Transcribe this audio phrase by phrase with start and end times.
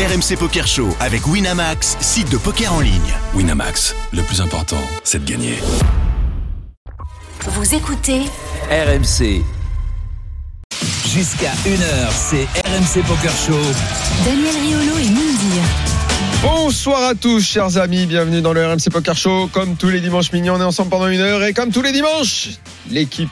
[0.00, 3.12] RMC Poker Show avec Winamax, site de poker en ligne.
[3.34, 5.58] Winamax, le plus important, c'est de gagner.
[7.44, 8.20] Vous écoutez
[8.70, 9.42] RMC.
[11.06, 13.60] Jusqu'à 1h, c'est RMC Poker Show.
[14.24, 15.62] Daniel Riolo et Mindir.
[16.40, 18.06] Bonsoir à tous, chers amis.
[18.06, 19.50] Bienvenue dans le RMC Poker Show.
[19.52, 21.44] Comme tous les dimanches mignons, on est ensemble pendant une heure.
[21.44, 22.48] Et comme tous les dimanches,
[22.90, 23.28] l'équipe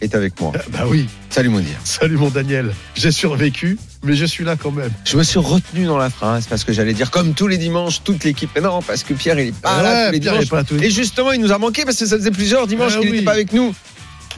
[0.00, 0.52] est avec moi.
[0.70, 1.10] Bah oui.
[1.28, 1.76] Salut Mounir.
[1.84, 2.72] Salut mon Daniel.
[2.94, 4.90] J'ai survécu, mais je suis là quand même.
[5.04, 8.02] Je me suis retenu dans la phrase parce que j'allais dire comme tous les dimanches,
[8.04, 8.50] toute l'équipe.
[8.54, 10.44] Mais non, parce que Pierre, il est pas Ah là ouais, tous les Pierre, dimanches.
[10.44, 12.16] il est pas là tous les- Et justement, il nous a manqué parce que ça
[12.16, 13.16] faisait plusieurs dimanches Ah qu'il oui.
[13.16, 13.74] n'était pas avec nous.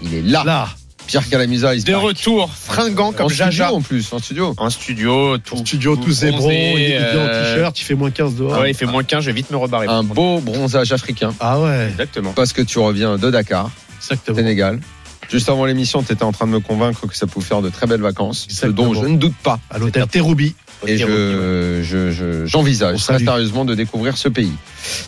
[0.02, 0.42] Il est là.
[0.44, 0.68] Là,
[1.06, 2.02] Pierre Calamusa, il se De barre.
[2.02, 3.72] retour, fringant en comme studio Jaja.
[3.72, 4.54] en plus, en studio.
[4.56, 5.54] En studio, tout.
[5.54, 8.34] en studio, tout tout zébron, il est bien en euh, t-shirt, il fait moins 15
[8.34, 8.58] dehors.
[8.58, 9.86] Ouais, il fait moins 15, je vais vite me rebarrer.
[9.86, 12.32] Un beau bronzage africain Ah ouais, Exactement.
[12.32, 13.70] parce que tu reviens de Dakar.
[14.00, 14.36] exactement.
[14.36, 14.80] Sénégal.
[15.30, 17.68] Juste avant l'émission, tu étais en train de me convaincre que ça pouvait faire de
[17.68, 19.58] très belles vacances, ce dont je ne doute pas.
[19.70, 20.54] À l'hôtel Teroubi.
[20.86, 24.52] Et je, je- je- j'envisage très sérieusement de découvrir ce pays.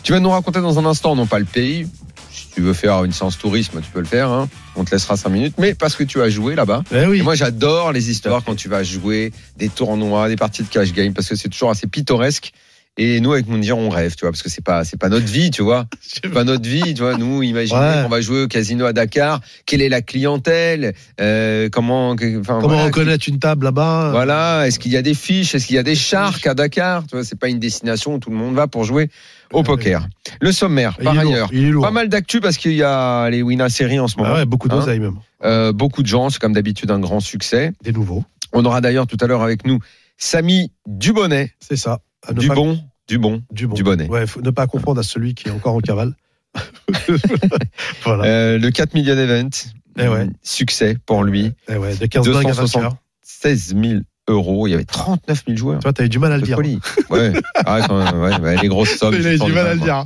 [0.03, 1.87] Tu vas nous raconter dans un instant, non pas le pays.
[2.31, 4.29] Si tu veux faire une séance tourisme, tu peux le faire.
[4.29, 4.49] hein.
[4.75, 5.53] On te laissera cinq minutes.
[5.57, 6.83] Mais parce que tu as joué là-bas.
[6.93, 7.21] Eh oui.
[7.21, 11.13] Moi, j'adore les histoires quand tu vas jouer des tournois, des parties de cash game,
[11.13, 12.51] parce que c'est toujours assez pittoresque.
[12.97, 15.25] Et nous, avec Moundir, on rêve, tu vois, parce que c'est pas, c'est pas notre
[15.25, 15.85] vie, tu vois.
[16.01, 17.17] C'est pas notre vie, tu vois.
[17.17, 18.01] Nous, imaginez Ouais.
[18.03, 19.39] qu'on va jouer au casino à Dakar.
[19.65, 20.93] Quelle est la clientèle?
[21.21, 22.19] Euh, Comment, enfin,
[22.59, 24.09] Comment voilà, reconnaître une table là-bas?
[24.11, 25.55] Voilà, est-ce qu'il y a des fiches?
[25.55, 27.03] Est-ce qu'il y a des sharks à Dakar?
[27.07, 29.09] Tu vois, c'est pas une destination où tout le monde va pour jouer
[29.53, 30.05] au poker.
[30.41, 31.49] Le sommaire, par ailleurs.
[31.53, 31.83] Lourd.
[31.85, 34.31] Pas mal d'actu parce qu'il y a les Wina séries en ce moment.
[34.33, 35.15] Ah ouais, beaucoup Hein d'oseille même.
[35.45, 37.71] Euh, beaucoup de gens, c'est comme d'habitude un grand succès.
[37.81, 38.25] Des nouveaux.
[38.51, 39.79] On aura d'ailleurs tout à l'heure avec nous
[40.17, 41.99] Samy Dubonnet, C'est ça.
[42.29, 43.41] Ne du pas- bon, du bon.
[43.51, 43.73] Du bon.
[43.75, 44.07] du bonnet.
[44.07, 46.13] Ouais, faut ne pas confondre à celui qui est encore en cavale.
[48.03, 48.23] voilà.
[48.25, 49.49] Euh, le 4 million event,
[49.97, 50.27] Eh ouais.
[50.41, 51.53] succès pour lui.
[51.69, 52.81] Eh ouais, de 15 dingues à 260.
[52.83, 52.97] vainqueur.
[53.21, 55.79] 16 000 euros, il y avait 39 000 joueurs.
[55.79, 56.55] Tu vois, t'as eu du mal à le dire.
[56.55, 56.79] folie.
[57.09, 57.33] Ouais,
[57.65, 59.15] ah, quand même, ouais, ouais, les grosses sommes.
[59.17, 60.05] Il a eu du mal à le dire.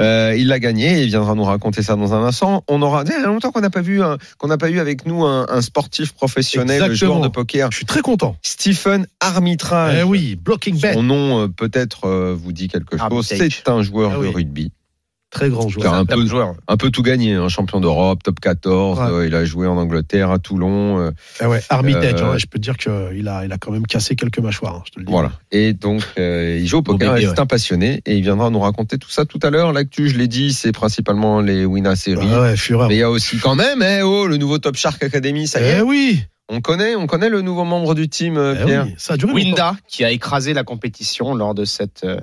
[0.00, 2.64] Euh, il l'a gagné et il viendra nous raconter ça dans un instant.
[2.68, 4.00] On aura il y a longtemps qu'on n'a pas vu
[4.38, 7.14] qu'on n'a pas eu avec nous un, un sportif professionnel, Exactement.
[7.14, 8.36] joueur de poker, Je suis très content.
[8.42, 9.96] Stephen Armitrage.
[10.00, 10.94] Eh oui, blocking bet.
[10.94, 13.00] Son nom euh, peut-être euh, vous dit quelque chose.
[13.00, 13.62] Armitage.
[13.64, 14.72] C'est un joueur Ah de rugby.
[15.30, 15.92] Très grand joueur.
[15.92, 16.54] un peu, joueur.
[16.68, 18.98] un peu tout gagné, un champion d'Europe, top 14.
[18.98, 19.04] Ouais.
[19.06, 20.98] euh, il a joué en Angleterre, à Toulon.
[21.00, 21.10] euh,
[21.42, 23.86] Eh ouais, Armitage, Euh, hein, je peux te dire qu'il a, il a quand même
[23.86, 25.12] cassé quelques mâchoires, hein, je te le dis.
[25.12, 25.32] Voilà.
[25.52, 28.48] Et donc, euh, il joue au poker, bébé, et c'est un passionné, et il viendra
[28.48, 29.74] nous raconter tout ça tout à l'heure.
[29.74, 32.26] L'actu, je l'ai dit, c'est principalement les Wina séries.
[32.32, 32.88] Ah ouais, fureur.
[32.88, 35.60] Mais il y a aussi quand même, eh, oh, le nouveau Top Shark Academy, ça
[35.60, 35.78] y est.
[35.80, 38.84] Eh oui, On connaît, on connaît le nouveau membre du team, euh, eh Pierre.
[38.86, 39.44] oui, ça a duré longtemps.
[39.44, 42.16] Winda, qui a écrasé la compétition lors de cette, euh,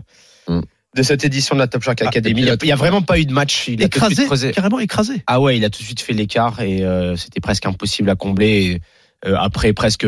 [0.47, 0.61] Hmm.
[0.95, 2.41] De cette édition de la Top Shark Ah, Academy.
[2.41, 3.67] Il n'y a, vraiment pas eu de match.
[3.67, 4.51] Il a tout de suite Écrasé, creusé.
[4.51, 5.23] carrément écrasé.
[5.27, 8.15] Ah ouais, il a tout de suite fait l'écart et euh, c'était presque impossible à
[8.15, 8.81] combler.
[9.25, 10.07] Et, euh, après presque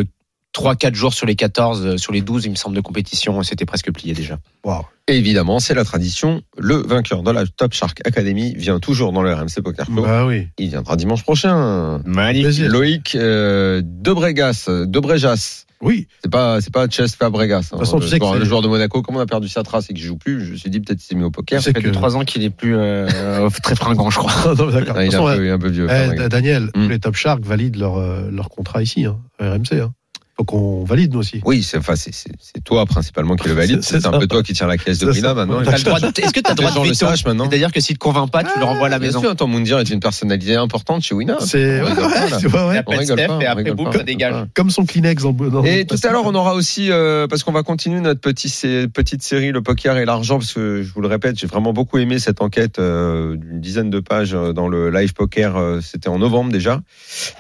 [0.56, 3.66] 3-4 jours sur les 14, euh, sur les 12, il me semble, de compétition, c'était
[3.66, 4.40] presque plié déjà.
[4.64, 4.86] Waouh.
[5.08, 6.42] Et évidemment, c'est la tradition.
[6.58, 10.02] Le vainqueur de la Top Shark Academy vient toujours dans le RMC Poker Show.
[10.02, 10.48] Bah oui.
[10.58, 12.02] Il viendra dimanche prochain.
[12.06, 12.66] Magnifique.
[12.66, 15.67] Loïc euh, Debregas, Debrejas.
[15.82, 17.58] Oui, C'est pas, c'est pas Chess Fabregas.
[17.58, 17.62] hein.
[17.72, 19.48] toute façon, tu le, sais que joueur, le joueur de Monaco, comment on a perdu
[19.48, 21.30] sa trace et qu'il joue plus Je me suis dit peut-être qu'il s'est mis au
[21.32, 21.62] poker.
[21.62, 23.08] Ça fait que- 2-3 ans qu'il est plus euh,
[23.64, 24.56] très fringant, je crois.
[24.56, 24.96] Non, mais d'accord.
[24.98, 25.88] Ah, il est un peu, il est un peu vieux.
[25.90, 26.30] eh.
[26.30, 26.84] Daniel, Hmm.
[26.86, 29.74] tous les Top Shark valident leur, euh, leur contrat ici, hein, à RMC.
[29.82, 29.92] Hein.
[30.38, 31.42] Faut qu'on valide nous aussi.
[31.46, 33.82] Oui, c'est enfin, c'est- c'est- c'est toi principalement qui le valide.
[33.82, 34.20] C'est- c'est C'est un ça.
[34.20, 35.34] peu toi qui tiens la caisse de ça.
[35.34, 35.64] maintenant.
[35.64, 37.50] T'as T'as le droit de- Est-ce que tu as le droit de le veto maintenant.
[37.50, 39.22] C'est-à-dire que s'il te convainc pas, tu le renvoies à la Bien maison.
[39.22, 41.38] sûr, attends, Moundir est une personnalité importante chez Wina.
[41.40, 42.76] C'est ouais, ouais, ouais.
[42.76, 44.46] Et après, dégage.
[44.54, 47.64] comme son Kleenex dans Et tout à l'heure, on aura aussi, euh, parce qu'on va
[47.64, 51.48] continuer notre petite série, le poker et l'argent, parce que je vous le répète, j'ai
[51.48, 55.80] vraiment beaucoup aimé cette enquête euh, d'une dizaine de pages euh, dans le live poker.
[55.82, 56.82] C'était en novembre déjà.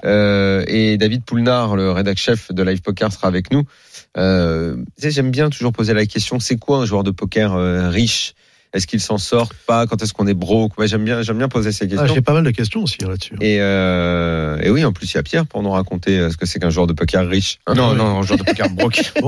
[0.03, 3.63] Et David Poulnard, le rédac chef de live poker, sera avec nous.
[4.17, 7.53] Euh, tu sais, j'aime bien toujours poser la question c'est quoi un joueur de poker
[7.53, 8.33] euh, riche?
[8.73, 9.87] Est-ce qu'il s'en sort pas?
[9.87, 10.77] Quand est-ce qu'on est broke?
[10.77, 12.15] Ouais, J'aime bien, j'aime bien poser ces Ah, questions.
[12.15, 13.35] J'ai pas mal de questions aussi hein, là-dessus.
[13.39, 16.45] Et, euh, et oui, en plus, il y a Pierre pour nous raconter ce que
[16.45, 17.59] c'est qu'un joueur de poker riche.
[17.65, 17.75] Hein?
[17.75, 19.11] Non, non, joueur de poker broke.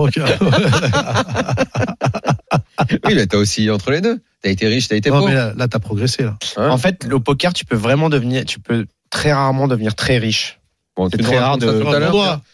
[3.06, 4.20] Oui, mais t'as aussi entre les deux.
[4.42, 5.30] T'as été riche, t'as été Non, pauvre.
[5.30, 6.38] mais là, là, t'as progressé là.
[6.58, 6.70] Hein?
[6.70, 10.59] En fait, au poker, tu peux vraiment devenir, tu peux très rarement devenir très riche.
[11.00, 11.66] Bon, c'est très rare de-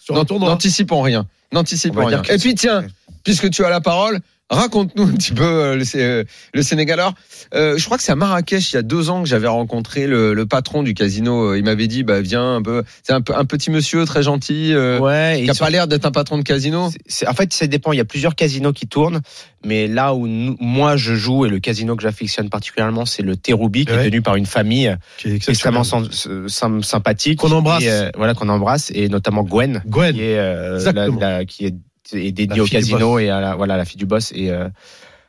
[0.04, 0.50] Sur un tournoi.
[0.50, 1.26] N'anticipons rien.
[1.52, 2.22] N'anticipons rien.
[2.30, 2.86] Et puis tiens,
[3.24, 4.20] puisque tu as la parole,
[4.50, 7.00] raconte-nous un petit peu euh, le, euh, le Sénégal.
[7.00, 7.14] Alors,
[7.54, 10.08] euh, je crois que c'est à Marrakech il y a deux ans que j'avais rencontré
[10.08, 11.56] le, le patron du casino.
[11.56, 12.84] Il m'avait dit, bah viens un peu.
[13.04, 14.74] C'est un, petit monsieur très gentil.
[14.74, 16.90] euh, Ouais, qui a pas l'air d'être un patron de casino.
[17.28, 17.92] En fait, ça dépend.
[17.92, 19.22] Il y a plusieurs casinos qui tournent,
[19.66, 23.36] mais là où nous- moi je joue et le casino que j'affectionne particulièrement, c'est le
[23.36, 24.02] Teroubi, qui Ouais.
[24.08, 26.12] est tenu par une famille Qui est extrêmement exceptionnel.
[26.12, 27.84] sym- sym- sympathique, Qu'on embrasse.
[27.84, 30.14] Et, euh, voilà, qu'on embrasse, et notamment Gwen, Gwen.
[30.14, 31.20] qui est, euh, la, Exactement.
[31.20, 31.74] la- qui est
[32.14, 34.70] est dédié au casino et à la, voilà, la fille du boss et euh,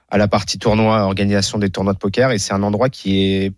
[0.09, 2.33] à la partie tournoi, organisation des tournois de poker.
[2.33, 3.53] Et c'est un endroit qui est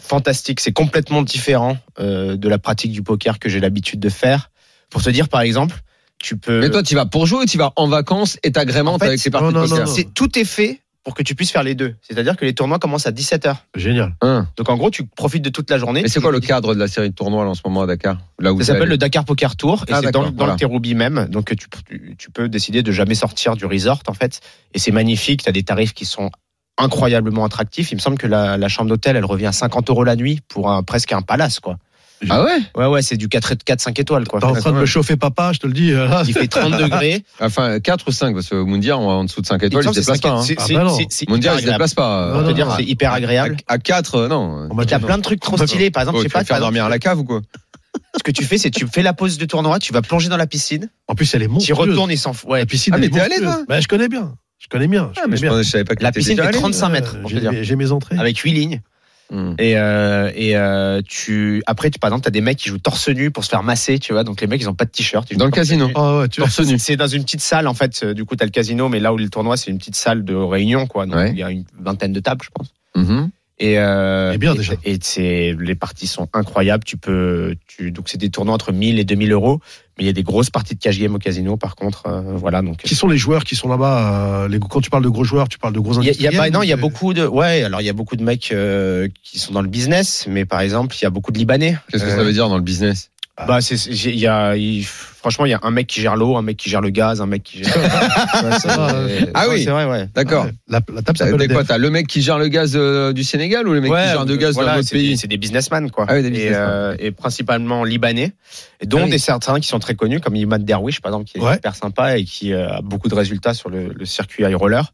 [0.00, 0.60] fantastique.
[0.60, 4.50] C'est complètement différent euh, de la pratique du poker que j'ai l'habitude de faire.
[4.88, 5.80] Pour te dire, par exemple,
[6.18, 6.60] tu peux.
[6.60, 9.06] Mais toi, tu vas pour jouer ou tu vas en vacances et t'agrémentes En fait,
[9.06, 10.10] avec les parties non, de non, poker non.
[10.14, 11.94] tout est fait pour que tu puisses faire les deux.
[12.02, 13.56] C'est-à-dire que les tournois commencent à 17h.
[13.74, 14.14] Génial.
[14.20, 14.46] Hein.
[14.56, 16.02] Donc en gros, tu profites de toute la journée.
[16.02, 17.86] Mais c'est quoi le cadre de la série de tournois là, en ce moment à
[17.86, 18.18] Dakar?
[18.38, 20.52] Là où Ça s'appelle le Dakar Poker Tour et Ah, c'est d'accord, dans, dans voilà.
[20.54, 21.26] le Terroubi même.
[21.30, 24.40] Donc tu, tu, tu peux décider de jamais sortir du resort en fait.
[24.74, 25.42] Et c'est magnifique.
[25.42, 26.30] Tu as des tarifs qui sont
[26.78, 27.92] incroyablement attractifs.
[27.92, 30.40] Il me semble que la, la chambre d'hôtel elle revient à 50 euros la nuit
[30.48, 31.76] pour un, presque un palace quoi.
[32.28, 34.40] Ah ouais Ouais ouais c'est du 4 4 5 étoiles quoi.
[34.40, 35.92] T'es en train de me chauffer papa, je te le dis.
[35.92, 36.06] euh.
[36.26, 37.24] Il fait 30 degrés.
[37.40, 39.94] Enfin, 4 ou 5, parce que Moundir, en dessous de 5 Il me étoiles, il
[39.94, 40.28] se déplace pas.
[40.28, 40.92] Ah bah
[41.26, 42.32] hyper il se déplace pas.
[42.34, 42.74] On euh, peut dire non.
[42.76, 43.56] c'est hyper agréable.
[43.68, 44.68] À 4, non.
[44.70, 45.90] On m'a Il y a plein de trucs trop Bah, stylés.
[45.90, 47.24] Par exemple, Oh, je sais tu vas pas, te faire dormir à la cave ou
[47.24, 47.40] quoi
[48.16, 50.36] ce que tu fais, c'est tu fais la pause de tournoi, tu vas plonger dans
[50.36, 51.88] la piscine, En plus, elle est tu monstrueuse.
[51.90, 52.48] retournes et s'en fout.
[52.50, 54.34] Ouais, La piscine, Ah, elle mais est t'es allé, toi Bah, Je connais bien.
[54.58, 55.10] Je connais bien.
[55.14, 55.62] Je Ah, mais connais je, bien.
[55.62, 56.56] je savais pas que La piscine fait allé.
[56.58, 58.16] 35 mètres, Euh, j'ai mes- J'ai mes entrées.
[58.18, 58.80] avec huit lignes.
[59.30, 59.54] Hmm.
[59.58, 63.08] Et, euh, et euh, tu après tu par exemple t'as des mecs qui jouent torse
[63.08, 65.32] nu pour se faire masser tu vois donc les mecs ils ont pas de t-shirt
[65.36, 65.88] Dans le casino.
[65.94, 66.78] Ah ouais, tu Torse nu.
[66.80, 69.12] c'est dans une petite salle en fait euh, du coup t'as le casino mais là
[69.14, 71.30] où le tournoi c'est une petite salle de réunion quoi donc Ouais.
[71.30, 73.30] il y a une vingtaine de tables je pense Mhm.
[73.62, 74.72] Et euh, Eh bien, et- déjà.
[74.84, 78.98] et c'est les parties sont incroyables tu peux tu donc c'est des tournois entre 1000
[78.98, 79.60] et 2000 euros
[79.98, 82.22] mais il y a des grosses parties de cash game au casino par contre euh,
[82.36, 85.08] voilà donc Qui sont les joueurs qui sont là-bas euh, les- Quand tu parles de
[85.10, 86.62] gros joueurs, tu parles de gros Il y a, il y a industriels pas, non,
[86.62, 89.08] il y a ou- beaucoup de, ouais, alors il y a beaucoup de mecs euh,
[89.22, 91.76] qui sont dans le business, mais par exemple, il y a beaucoup de Libanais.
[91.92, 93.10] Qu'est-ce que ça veut dire dans le business?
[93.48, 94.54] Bah, c'est, il y a,
[94.84, 97.22] franchement, il y a un mec qui gère l'eau, un mec qui gère le gaz,
[97.22, 97.74] un mec qui gère.
[98.42, 99.64] Ouais, Ah, Ah ouais, oui.
[99.64, 100.08] c'est vrai, ouais.
[100.14, 100.44] D'accord.
[100.44, 101.64] Ouais, La, la table s'appelle quoi.
[101.64, 104.08] T'as le mec qui gère le gaz euh, du Sénégal ou le mec Ouais, qui
[104.10, 106.04] gère le gaz voilà, d'un autre c'est des- pays C'est des businessmen, quoi.
[106.08, 106.58] Ah oui, des et, businessmen.
[106.68, 108.32] euh, et principalement libanais,
[108.80, 109.10] et dont Ah oui.
[109.10, 111.54] des certains qui sont très connus, comme Imad Derwish, par exemple, qui est Ouais.
[111.54, 114.92] super sympa et qui euh, a beaucoup de résultats sur le, le circuit high roller.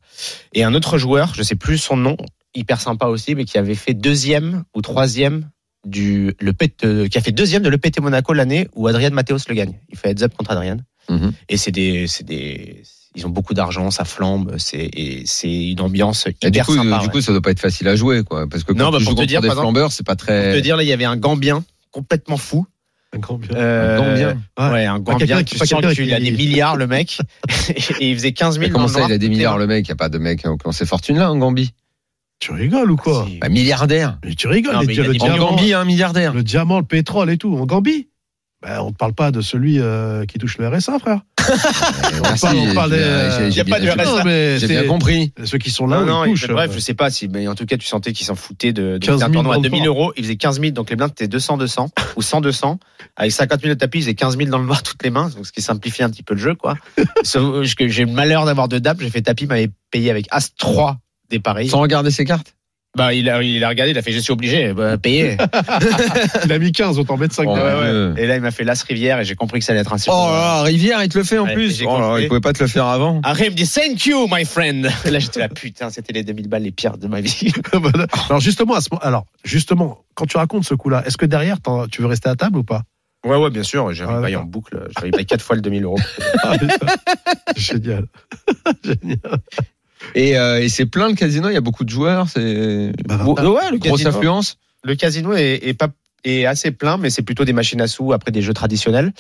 [0.53, 2.17] Et un autre joueur, je sais plus son nom,
[2.55, 5.49] hyper sympa aussi, mais qui avait fait deuxième ou troisième
[5.87, 6.53] du le
[6.85, 9.75] euh, qui a fait deuxième de l'EPT Monaco l'année où Adrien Mateos le gagne.
[9.89, 10.79] Il fait heads up contre Adrien.
[11.09, 11.33] Mhm.
[11.49, 12.83] Et c'est des, c'est des,
[13.15, 16.75] ils ont beaucoup d'argent, ça flambe, c'est, et c'est une ambiance Et du hyper coup,
[16.75, 16.99] sympa.
[16.99, 17.13] du ouais.
[17.13, 18.49] coup, ça doit pas être facile à jouer, quoi.
[18.49, 20.05] Parce que quand Non, bah, tu pour joues te contre dire, des exemple, flambeurs, c'est
[20.05, 20.55] pas Pour très.
[20.55, 22.67] te dire, là, il y avait un Gambien complètement fou.
[23.15, 23.51] Un grand bien.
[23.55, 24.39] Euh, Gambien.
[24.59, 24.71] Ouais.
[24.71, 27.21] Ouais, un Gambien quelqu'un qu'il a des milliards, le mec.
[28.01, 29.87] et il faisait 15 000 Mais dans comment ça, il a des milliards, le mec?
[29.87, 31.73] Il n'y a pas de mec qui ont ces fortunes-là en Gambie.
[32.39, 33.39] Tu rigoles ou quoi Si.
[33.39, 34.19] Bah, milliardaire.
[34.25, 36.35] Mais tu rigoles, Non, mais dia- il y a le, En diamant, Gambie, un milliardaire.
[36.35, 37.57] le diamant, le pétrole et tout.
[37.57, 38.09] En Gambie
[38.63, 41.21] ben, On ne parle pas de celui euh, qui touche le RSA, frère.
[42.19, 44.23] On parle Il y j'ai a pas de RSA.
[44.59, 45.33] J'ai c'est- bien compris.
[45.45, 46.49] Ceux qui sont là, Non, non, ils il- touchent.
[46.51, 48.73] bref, euh, je sais pas si, mais en tout cas, tu sentais qu'ils s'en foutaient
[48.73, 49.97] de, de 15 000 un tournoi à dans le 2000 noir.
[49.97, 50.13] euros.
[50.17, 52.79] Ils faisaient 15 000, donc les blindes étaient 200, 200 ou 100, 200.
[53.17, 55.29] Avec 50 000 de tapis, ils faisaient 15 000 dans le noir toutes les mains,
[55.31, 56.77] donc ce qui simplifie un petit peu le jeu, quoi.
[57.77, 58.97] Que j'ai le malheur d'avoir deux dames.
[59.01, 60.99] J'ai fait tapis, m'avait payé avec As 3
[61.31, 61.69] des pareils.
[61.69, 62.55] Sans regarder ses cartes
[62.97, 65.37] Bah, il a, il a regardé, il a fait, je suis obligé, bah, payer.
[66.45, 68.23] Il a mis 15, autant mettre 5 Oh, ouais.
[68.23, 69.99] Et là, il m'a fait l'As Rivière et j'ai compris que ça allait être un
[69.99, 70.15] super.
[70.17, 71.83] Oh là là, Rivière, il te le fait en Ouais, plus.
[71.87, 73.21] Oh là il pouvait pas te le faire avant.
[73.25, 74.89] Après, il me dit Thank you, my friend.
[75.05, 77.53] Et là, j'étais là, putain, c'était les 2000 balles les pires de ma vie.
[78.31, 81.59] Alors justement, à ce moment- alors justement, quand tu racontes ce coup-là, est-ce que derrière,
[81.91, 82.83] tu veux rester à table ou pas?
[83.27, 83.93] Ouais, ouais, bien sûr.
[83.93, 84.87] J'ai Ah, en boucle.
[85.03, 85.99] J'ai payé 4 fois le 2000 euros.
[86.45, 86.53] Ah.
[87.57, 88.07] Génial.
[88.85, 89.19] Génial.
[90.15, 93.25] Et, euh, et c'est plein le casino, il y a beaucoup de joueurs, c'est Bah,
[93.25, 94.59] ouais, le grosse casino, affluence.
[94.85, 95.89] le casino est, est pas
[96.25, 99.13] est assez plein, mais c'est plutôt des machines à sous après des jeux traditionnels.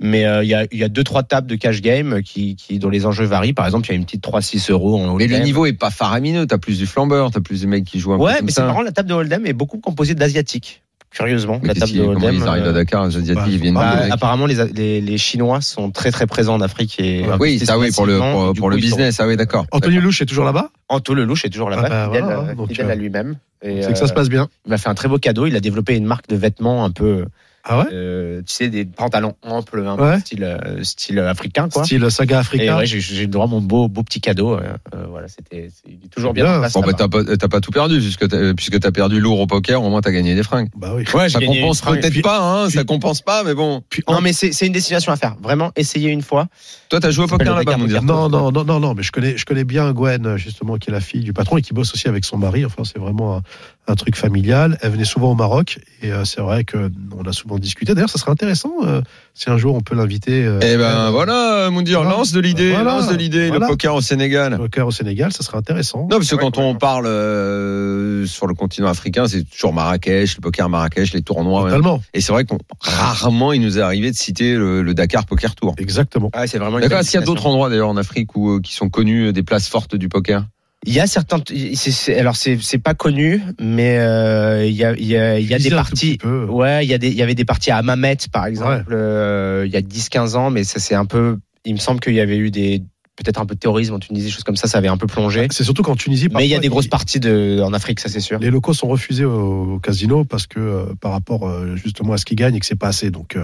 [0.00, 2.56] Mais euh, il y, a, il y a deux trois tables de cash game qui,
[2.56, 3.52] qui dont les enjeux varient.
[3.52, 5.90] Par exemple, il y a une petite 3-6 euros en Mais le niveau est pas
[5.90, 8.46] faramineux, t'as plus du flambeur, t'as plus de mecs qui jouent un peu Ouais, comme
[8.46, 10.82] mais c'est marrant, la table de hold'em est beaucoup composée d'asiatiques.
[11.10, 12.34] Curieusement, Mais la table de comment hold'em.
[12.34, 15.18] ils arrivent à euh, Dakar, les Asiatiques, bah, ils viennent bah, apparemment, les, les, les
[15.18, 18.18] Chinois sont très très présents en Afrique et Oui, ça oui, pour le,
[18.54, 19.66] pour, le ils sont- business, ah oui, d'accord.
[19.72, 20.68] Anthony Louche est toujours là-bas?
[20.88, 23.36] Anto Lelouch est toujours là-bas, Ah bah fidèle, voilà, euh, donc, fidèle euh, à lui-même.
[23.62, 24.48] C'est que ça se passe bien.
[24.66, 25.46] Il m'a fait un très beau cadeau.
[25.46, 27.24] Il a développé une marque de vêtements un peu,
[27.68, 30.20] Ah ouais euh, tu sais, des pantalons amples, un peu Ouais.
[30.20, 31.84] style, euh, style africain, quoi.
[31.84, 32.76] Style saga Et africain.
[32.78, 34.54] ouais, j'ai droit à mon beau, beau petit cadeau.
[34.54, 34.62] euh,
[35.10, 35.68] voilà, c'était
[36.14, 36.60] toujours bien.
[36.72, 39.46] Bon, bah, t'as pas, t'as pas tout perdu, puisque t'as, puisque t'as perdu lourd au
[39.48, 40.68] poker, au moins t'as gagné des fringues.
[40.76, 41.04] Bah oui.
[41.12, 43.82] ouais, Ça compense peut-être pas, hein, puis- ça compense pas, mais bon.
[43.88, 45.34] Puis Non, mais c'est c'est une destination à faire.
[45.42, 46.46] Vraiment, essayez une fois.
[46.88, 47.76] Toi, t'as joué au poker là-bas.
[48.02, 50.92] Non, non, non, non, non, mais je connais, je connais bien Gwen, justement, qui est
[50.92, 52.64] la fille du patron et qui bosse aussi avec son mari.
[52.64, 53.42] Enfin, c'est vraiment un,
[53.88, 54.78] un truc familial.
[54.82, 57.94] Elle venait souvent au Maroc et euh, c'est vrai que on a souvent en discuter.
[57.94, 59.00] D'ailleurs, ça serait intéressant euh,
[59.34, 60.44] si un jour on peut l'inviter.
[60.44, 62.16] euh, Eh ben euh, voilà, Moundir, Voilà.
[62.16, 62.84] lance de l'idée, Voilà.
[62.96, 63.66] lance de l'idée, Voilà.
[63.66, 64.56] le poker au Sénégal.
[64.56, 66.02] poker au Sénégal, ça serait intéressant.
[66.10, 70.40] Non, parce que quand on parle euh, sur le continent africain, c'est toujours Marrakech, le
[70.40, 71.64] poker à Marrakech, les tournois.
[71.64, 75.26] Totalement, Et c'est vrai qu'on rarement il nous est arrivé de citer le, le Dakar
[75.26, 75.74] Poker Tour.
[75.78, 76.30] exactement.
[76.34, 76.98] Ah, c'est vraiment D'accord.
[76.98, 79.42] Est-ce qu'il y a d'autres endroits d'ailleurs en Afrique où, euh, qui sont connus des
[79.42, 80.44] places fortes du poker?
[80.86, 81.38] Il y a certains.
[81.46, 85.46] c'est- c'est- alors, c'est pas connu, mais euh, il y a, il y a, il
[85.46, 86.18] y a des parties.
[86.24, 89.64] Ouais, il y, a des, il y avait des parties à Mamet, par exemple, euh,
[89.66, 91.38] il y a 10-15 ans, mais ça c'est un peu.
[91.64, 92.82] Il me semble qu'il y avait eu des
[93.16, 95.06] peut-être un peu de terrorisme en Tunisie, des choses comme ça, ça avait un peu
[95.06, 95.48] plongé.
[95.50, 98.10] C'est surtout qu'en Tunisie, Mais il y a des grosses parties de, en Afrique, ça
[98.10, 98.38] c'est sûr.
[98.38, 102.24] Les locaux sont refusés au, casino parce que euh, par rapport euh, justement à ce
[102.26, 103.10] qu'ils gagnent et que c'est pas assez.
[103.10, 103.36] Donc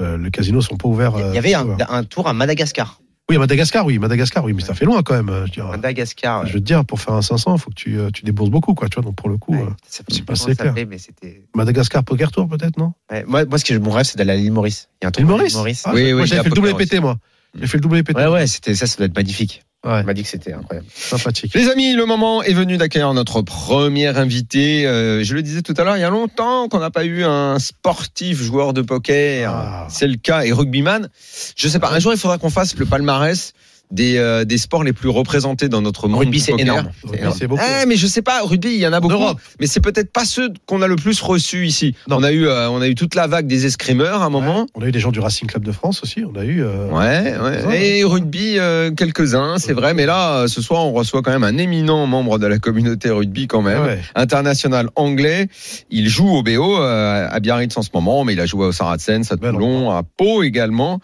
[0.00, 1.12] euh, les casinos sont pas ouverts.
[1.18, 1.92] Il y avait un, ouverts.
[1.92, 3.00] un tour à Madagascar.
[3.30, 5.30] Oui, à Madagascar, oui, Madagascar, oui, mais ça fait loin quand même.
[5.30, 5.66] euh, Je, veux dire.
[5.68, 6.46] Madagascar.
[6.46, 8.50] Je veux te dire, pour faire un 500, il faut que tu, euh, tu débourses
[8.50, 8.88] beaucoup, quoi.
[8.90, 10.48] Tu vois, donc pour le coup, Ouais, euh, ça- je sais c'est pas pas comment
[10.50, 10.66] ça clair.
[10.66, 11.42] s'appelait, mais c'était.
[11.54, 12.92] Madagascar Poker Tour, peut-être, non?
[13.10, 14.90] Ouais, moi, moi, ce que mon rêve, c'est d'aller à l'île Maurice.
[15.00, 15.82] Il y a un tour L'île Maurice, Maurice.
[15.86, 17.16] Ah, Oui, oui, Moi, j'avais fait le poker WPT, moi.
[17.58, 18.14] J'ai fait le WPT.
[18.16, 19.62] Ouais, ouais, c'était ça, ça doit être magnifique.
[19.84, 20.86] Ouais, On m'a dit que c'était incroyable.
[20.94, 21.52] sympathique.
[21.54, 24.86] Les amis, le moment est venu d'accueillir notre premier invité.
[24.86, 27.22] Euh, je le disais tout à l'heure, il y a longtemps qu'on n'a pas eu
[27.24, 29.50] un sportif joueur de poker.
[29.52, 29.86] Ah.
[29.90, 31.08] C'est le cas et rugbyman.
[31.56, 31.90] Je sais pas.
[31.90, 33.52] Un jour, il faudra qu'on fasse le palmarès
[33.90, 36.20] des, euh, des sports les plus représentés dans notre monde.
[36.20, 36.90] Rugby, c'est énorme.
[37.04, 37.28] Rugby.
[37.38, 37.62] C'est beaucoup.
[37.82, 39.40] Eh, mais je sais pas, rugby, il y en a beaucoup, Europe.
[39.60, 41.94] mais c'est peut-être pas ceux qu'on a le plus reçus ici.
[42.08, 42.16] Non.
[42.18, 44.66] On a eu, euh, on a eu toute la vague des escrimeurs à un moment.
[44.74, 46.22] On a eu des gens du Racing Club de France aussi.
[46.24, 46.62] On a eu.
[46.62, 47.34] euh, Ouais,
[47.66, 47.86] ouais.
[47.98, 49.94] Et rugby, euh, quelques-uns, c'est vrai.
[49.94, 53.46] Mais là, ce soir, on reçoit quand même un éminent membre de la communauté rugby
[53.46, 53.82] quand même.
[53.82, 54.00] ouais.
[54.14, 55.48] International anglais.
[55.90, 58.72] Il joue au BO euh, à Biarritz en ce moment, mais il a joué au
[58.72, 61.00] Saracens, à Bel Toulon, à Pau également.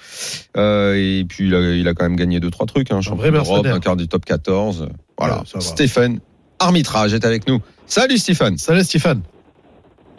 [0.57, 2.91] Euh, et puis, il a, il a quand même gagné deux, trois trucs.
[2.91, 4.89] Hein, champion vrai d'Europe, quart du top 14.
[5.19, 5.43] Voilà.
[5.55, 5.61] Ouais.
[5.61, 6.21] Stéphane
[6.59, 7.61] Armitrage est avec nous.
[7.87, 8.59] Salut Stéphane.
[8.59, 9.23] Salut Stéphane.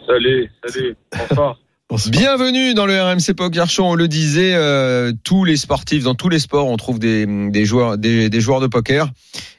[0.06, 1.58] Salut, salut, bonsoir.
[1.88, 2.10] Bonsoir.
[2.10, 3.84] Bienvenue dans le RMC Poker Show.
[3.84, 7.66] On le disait, euh, tous les sportifs, dans tous les sports, on trouve des, des
[7.66, 9.10] joueurs, des, des joueurs de poker.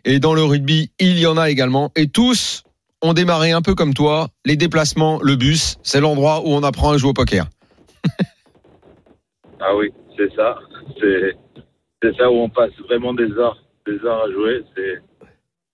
[0.04, 1.92] Et dans le rugby, il y en a également.
[1.96, 2.64] Et tous
[3.04, 4.30] ont démarré un peu comme toi.
[4.46, 7.46] Les déplacements, le bus, c'est l'endroit où on apprend à jouer au poker.
[9.60, 10.58] Ah oui, c'est ça.
[11.00, 11.36] C'est,
[12.04, 13.58] c'est ça où on passe vraiment des heures,
[13.88, 14.62] des heures à jouer.
[14.76, 15.02] C'est,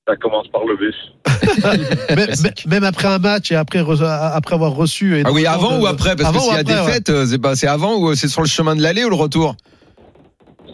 [0.08, 0.96] ça commence par le bus.
[2.16, 5.22] même, même après un match et après, avoir reçu.
[5.26, 6.16] Ah oui, avant de- ou après?
[6.16, 8.28] Parce Avant que s'il y a des fêtes, euh, c'est pas, c'est avant ou c'est
[8.28, 9.56] sur le chemin de l'aller ou le retour?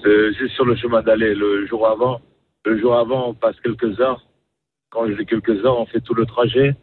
[0.03, 1.33] C'est juste sur le chemin d'aller.
[1.33, 2.19] Le jour avant,
[2.65, 4.21] le jour avant, on passe quelques heures.
[4.91, 6.75] Quand je dis quelques heures, on fait tout le trajet.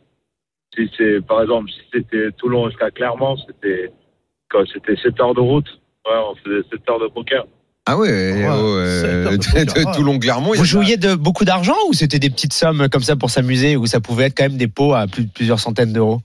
[0.74, 3.92] Si c'est, par exemple, si c'était Toulon jusqu'à Clermont, c'était,
[4.50, 5.68] quand c'était 7 heures de route.
[6.06, 7.44] Ouais, on faisait 7 heures de poker.
[7.84, 9.66] Ah ouais, Ouais, oh, euh, ouais.
[9.96, 10.54] Toulon-Clermont.
[10.54, 13.16] il y a Vous jouiez de beaucoup d'argent ou c'était des petites sommes comme ça
[13.16, 16.20] pour s'amuser ou ça pouvait être quand même des pots à plus, plusieurs centaines d'euros?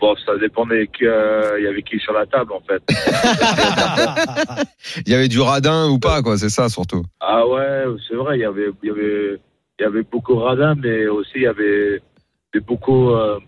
[0.00, 2.82] Bon, ça dépendait qu'il y avait qui sur la table, en fait.
[5.06, 7.04] Il y avait du radin ou pas, quoi, c'est ça surtout.
[7.20, 9.38] Ah ouais, c'est vrai, il y avait, il y avait,
[9.78, 12.00] il y avait beaucoup de radins, mais aussi il y avait
[12.54, 13.38] des, beaucoup euh,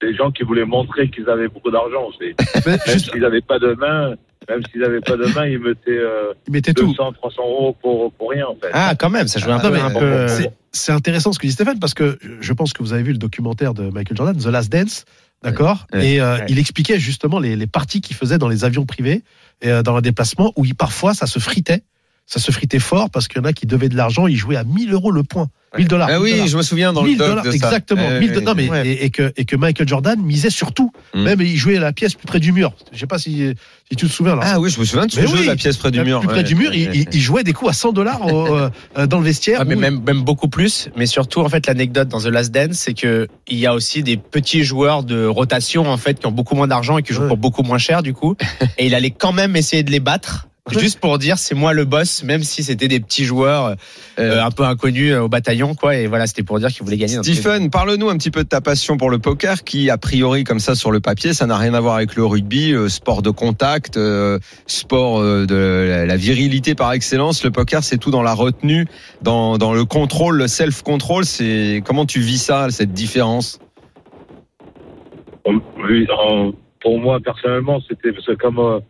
[0.00, 2.34] des gens qui voulaient montrer qu'ils avaient beaucoup d'argent aussi.
[2.66, 4.14] Même s'ils n'avaient pas de main,
[4.48, 6.86] même s'ils n'avaient pas de main, ils mettaient euh, il mettait tout.
[6.86, 8.70] 200, 300 euros pour, pour rien en fait.
[8.72, 9.70] Ah, quand même, ça jouait un Ah, peu.
[9.70, 10.28] mais, un peu- euh,
[10.72, 13.18] c'est- intéressant ce que dit Stéphane parce que je pense que vous avez vu le
[13.18, 15.04] documentaire de Michael Jordan, The Last Dance,
[15.42, 16.12] d'accord Ouais.
[16.14, 16.46] Et euh, Ouais.
[16.48, 19.22] il expliquait justement les, les parties qu'il faisait dans les avions privés
[19.62, 21.82] et euh, dans le déplacement où il, parfois ça se fritait.
[22.28, 24.56] Ça se fritait fort parce qu'il y en a qui devaient de l'argent, ils jouaient
[24.56, 25.48] à 1000 euros le point.
[25.78, 26.08] 1000 dollars.
[26.10, 26.46] Ah 1000 oui, dollars.
[26.48, 27.54] je me souviens dans le 1000 doc dollars, de ça.
[27.56, 28.02] exactement.
[28.10, 28.88] Eh 1000 oui, do- non, mais, ouais.
[28.88, 30.90] et, et que, et que Michael Jordan misait sur tout.
[31.14, 31.22] Mm.
[31.22, 32.72] Même il jouait la pièce plus près du mur.
[32.92, 33.52] Je sais pas si,
[33.88, 34.42] si tu te souviens là.
[34.44, 35.46] Ah oui, je me souviens de ce jeu, oui.
[35.46, 36.18] la pièce près du mur.
[36.20, 36.96] plus près du mur, il, Ouais.
[36.96, 38.20] il- il jouait des coups à 100 dollars
[39.08, 39.58] dans le vestiaire.
[39.60, 40.88] Ah, mais où- même, même beaucoup plus.
[40.96, 44.02] Mais surtout, en fait, l'anecdote dans The Last Dance, c'est que il y a aussi
[44.02, 47.28] des petits joueurs de rotation, en fait, qui ont beaucoup moins d'argent et qui jouent
[47.28, 48.34] pour beaucoup moins cher, du coup.
[48.78, 50.48] et il allait quand même essayer de les battre.
[50.72, 53.76] Juste pour dire, c'est moi le boss, même si c'était des petits joueurs
[54.18, 55.94] euh, un peu inconnus euh, au bataillon, quoi.
[55.96, 57.22] Et voilà, c'était pour dire qu'il voulait gagner.
[57.22, 60.58] Stephen, parle-nous un petit peu de ta passion pour le poker, qui a priori comme
[60.58, 63.30] ça sur le papier, ça n'a rien à voir avec le rugby, euh, sport de
[63.30, 67.44] contact, euh, sport euh, de la, virilité par excellence.
[67.44, 68.86] Le poker, c'est tout dans la retenue,
[69.22, 71.24] dans, dans le contrôle, le self-control.
[71.24, 73.60] C'est comment tu vis ça, cette différence?
[75.44, 78.80] On- oui, en- pour moi personnellement, c'était parce que comme euh,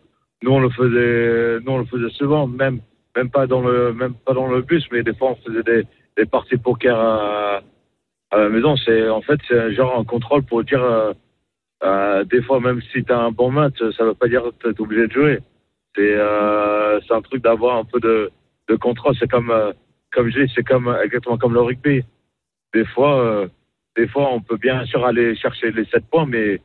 [0.46, 2.80] nous on le faisait, nous le faisait souvent, même
[3.16, 5.82] même pas dans le même pas dans le bus, mais des fois on faisait des,
[6.16, 7.60] des parties poker à,
[8.32, 8.76] la maison.
[8.76, 11.12] C'est en fait c'est un genre un contrôle pour dire euh,
[11.82, 14.68] euh, des fois même si tu as un bon match, ça veut pas dire que
[14.68, 15.38] tu es obligé de jouer.
[15.96, 18.30] C'est euh, c'est un truc d'avoir un peu de,
[18.68, 19.16] de contrôle.
[19.18, 19.52] C'est comme
[20.12, 22.04] comme je dis, c'est comme exactement comme le rugby.
[22.72, 23.46] Des fois.
[23.96, 26.60] des fois, on peut bien sûr aller chercher les 7 points, mais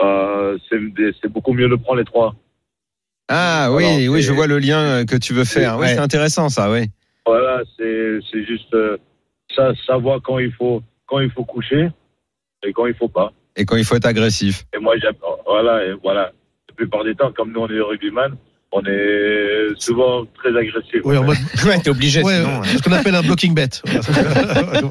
[0.00, 2.34] euh, c'est beaucoup mieux de prendre les trois.
[3.28, 5.76] Ah Alors, oui, oui, je vois le lien que tu veux faire.
[5.76, 5.94] Oui, Ouais.
[5.94, 6.90] c'est intéressant ça, oui.
[7.26, 8.96] Voilà, c'est c'est juste euh,
[9.54, 11.88] ça, savoir quand il faut quand il faut coucher
[12.66, 13.32] et quand il faut pas.
[13.56, 14.64] Et quand il faut être agressif.
[14.74, 14.94] Et moi,
[15.46, 16.32] voilà, et voilà.
[16.68, 18.34] La plupart des temps, comme nous, on est rugbyman,
[18.72, 21.02] on est souvent très agressif.
[21.04, 21.36] Oui, en mode.
[21.66, 22.22] Ouais, t'es obligé.
[22.22, 23.68] Ouais, sinon, ce qu'on appelle un blocking bet.
[23.84, 24.00] Voilà.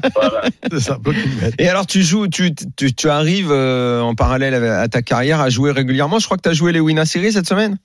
[0.14, 0.42] Voilà.
[0.70, 1.50] c'est ça, blocking bet.
[1.58, 5.50] Et alors tu joues, tu, tu, tu arrives euh, en parallèle à ta carrière à
[5.50, 6.18] jouer régulièrement.
[6.20, 7.76] Je crois que tu as joué les Winner Series cette semaine.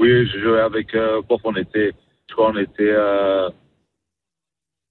[0.00, 1.92] Oui, je jouais avec euh, Bof, on était,
[2.28, 3.48] je crois, on était, euh,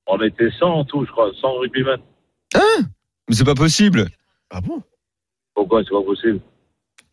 [0.07, 1.99] on était 100 en tout, je crois, 100 rugbyman.
[2.55, 4.07] Mais c'est pas possible.
[4.49, 4.81] Ah bon?
[5.55, 6.39] Pourquoi c'est pas possible?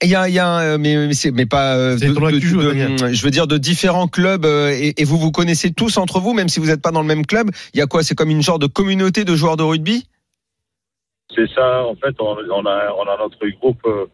[0.03, 1.77] Il y a, il y a euh, mais, mais, c'est- mais pas.
[1.77, 5.19] euh, C'est de- de- de- je veux dire de différents clubs euh, et, et vous
[5.19, 7.51] vous connaissez tous entre vous, même si vous n'êtes pas dans le même club.
[7.75, 8.03] Il y a quoi?
[8.03, 10.07] C'est comme une genre de communauté de joueurs de rugby?
[11.35, 14.07] C'est ça, en fait, on, on a, on a notre groupe euh,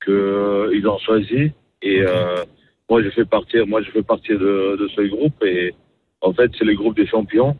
[0.00, 2.02] que euh, ils ont choisi et.
[2.92, 5.74] Moi je fais partir, moi je fais partie de, de ce groupe et
[6.20, 7.56] en fait c'est le groupe des champions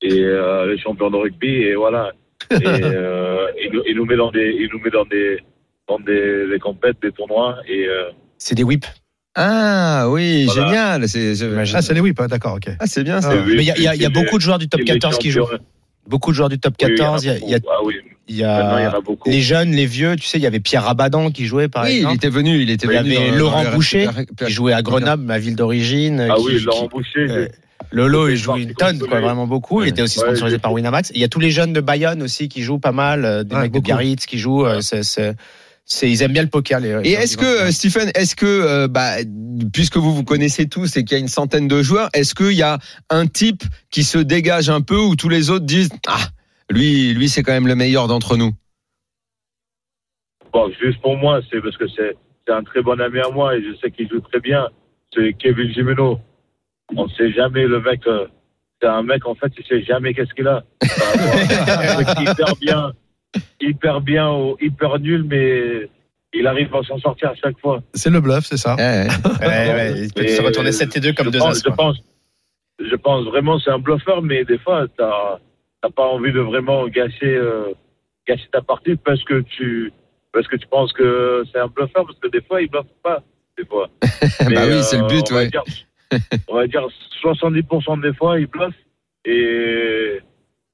[0.00, 2.12] et euh, les champions de rugby et voilà.
[2.50, 5.38] Et euh, il, nous, il nous met dans des, il nous met dans des,
[5.88, 8.86] dans des, des compètes, des tournois et euh, C'est des whips.
[9.36, 10.66] Ah oui, Voilà.
[10.68, 11.08] génial.
[11.08, 11.34] C'est.
[11.76, 12.68] Ah, c'est les whips, hein, d'accord, ok.
[12.80, 13.30] ah, c'est bien ça.
[13.32, 15.18] Ah, oui, Mais il y a, y y beaucoup de joueurs du top les 14
[15.18, 15.46] qui jouent.
[16.08, 17.24] Beaucoup de joueurs du top Oui, il y en 14.
[17.24, 17.58] Il y a, il y a-.
[17.70, 17.94] Ah oui,
[18.32, 19.28] il y maintenant il y en a beaucoup.
[19.30, 20.16] les jeunes, les vieux.
[20.16, 22.16] Tu sais, il y avait Pierre Rabadan qui jouait par Oui, il exemple.
[22.16, 23.16] était venu, il était Il y venu.
[23.16, 24.08] avait dans- Laurent Boucher,
[24.44, 26.20] qui jouait à Grenoble, ma ville d'origine.
[26.30, 27.26] Ah qui- oui, qui- Laurent Boucher.
[27.28, 27.48] euh,
[27.90, 29.82] Lolo, il joue une tonne, quoi, vraiment beaucoup.
[29.82, 31.10] Il était aussi sponsorisé par Winamax.
[31.14, 33.54] Il y a tous les jeunes de Bayonne aussi qui jouent pas mal, euh, des
[33.54, 33.82] Ouais, mecs beaucoup.
[33.82, 34.64] de Biarritz qui jouent.
[34.64, 35.34] euh, c'est, c'est,
[35.84, 36.80] c'est- ils aiment bien le poker.
[36.80, 39.16] Les, Et est-ce que euh, Stephen, est-ce que euh, bah,
[39.74, 42.52] puisque vous vous connaissez tous et qu'il y a une centaine de joueurs, est-ce qu'il
[42.56, 42.78] y a
[43.10, 46.18] un type qui se dégage un peu où tous les autres disent ah
[46.72, 48.52] lui lui c'est quand même le meilleur d'entre nous.
[50.52, 52.14] Bon, juste pour moi, c'est parce que c'est
[52.48, 54.68] un très bon ami à moi et je sais qu'il joue très bien.
[55.14, 56.20] C'est Kevin Jimeno.
[56.94, 58.06] On ne sait jamais le mec.
[58.06, 58.26] euh,
[58.80, 60.62] c'est un mec en fait, il sait jamais qu'est-ce qu'il a.
[60.82, 62.92] un mec hyper bien,
[63.60, 65.88] hyper bien ou hyper nul, mais
[66.34, 67.82] il arrive à s'en sortir à chaque fois.
[67.94, 68.74] C'est le bluff, c'est ça.
[68.74, 69.06] Ouais.
[69.40, 71.70] Ouais, ouais, il peut se retourner 7 et 2 comme deux pense, as.
[71.70, 71.96] je pense,
[72.78, 75.38] je pense vraiment c'est un bluffeur, mais des fois t'as
[75.82, 77.72] t'as pas envie de vraiment gâcher euh,
[78.26, 79.92] gâcher ta partie parce que tu
[80.32, 83.22] parce que tu penses que c'est un bluffeur parce que des fois il bluffe pas
[83.58, 83.88] des fois.
[84.48, 85.48] Mais, bah oui, c'est le euh, but, on va ouais.
[85.48, 85.64] dire-
[86.48, 86.86] on va dire
[87.22, 88.74] 70% des fois il bluffe
[89.24, 90.20] et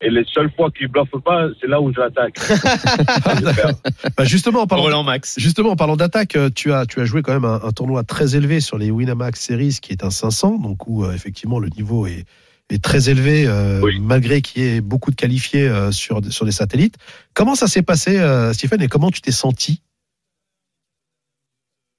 [0.01, 2.39] et les seules fois qu'il bluffe pas, c'est là où je l'attaque.
[4.17, 5.39] Bah, justement, en parlant, Roland Max.
[5.39, 8.05] Justement, en parlant d'attaque, euh, tu as, tu as joué quand même un, un tournoi
[8.05, 11.69] très élevé sur les Winamax Series, qui est un 500, donc où euh, effectivement le
[11.69, 12.25] niveau est,
[12.71, 13.99] est très élevé, euh, Oui.
[14.01, 16.97] malgré qu'il y ait beaucoup de qualifiés euh, sur, sur des satellites.
[17.35, 19.83] Comment ça s'est passé, euh, Stephen, et comment tu t'es senti?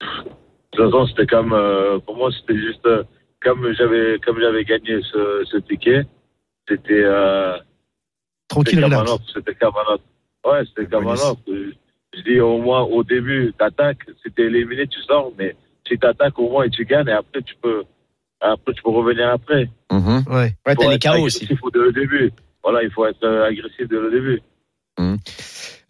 [0.01, 0.07] De
[0.71, 2.87] toute façon, c'était comme euh, pour moi, c'était juste
[3.41, 6.05] comme j'avais comme j'avais gagné ce, ce ticket,
[6.67, 7.03] c'était
[8.47, 8.79] Tranquille,
[9.33, 10.03] c'était comme un autre.
[10.45, 11.41] Ouais, c'était comme un autre.
[11.47, 11.71] Je,
[12.15, 15.55] je dis au moins au début, t'attaques, si t'es éliminé, tu sors, mais
[15.87, 17.83] si t'attaques au moins et tu gagnes, et après tu peux
[18.41, 19.69] après tu peux revenir après.
[19.91, 20.23] Mhm.
[20.27, 20.53] Ouais.
[20.65, 21.43] Ouais, Faut t'as les KO aussi.
[21.43, 22.31] agressif dès le début.
[22.63, 24.41] Voilà, il faut être euh, agressif dès le début.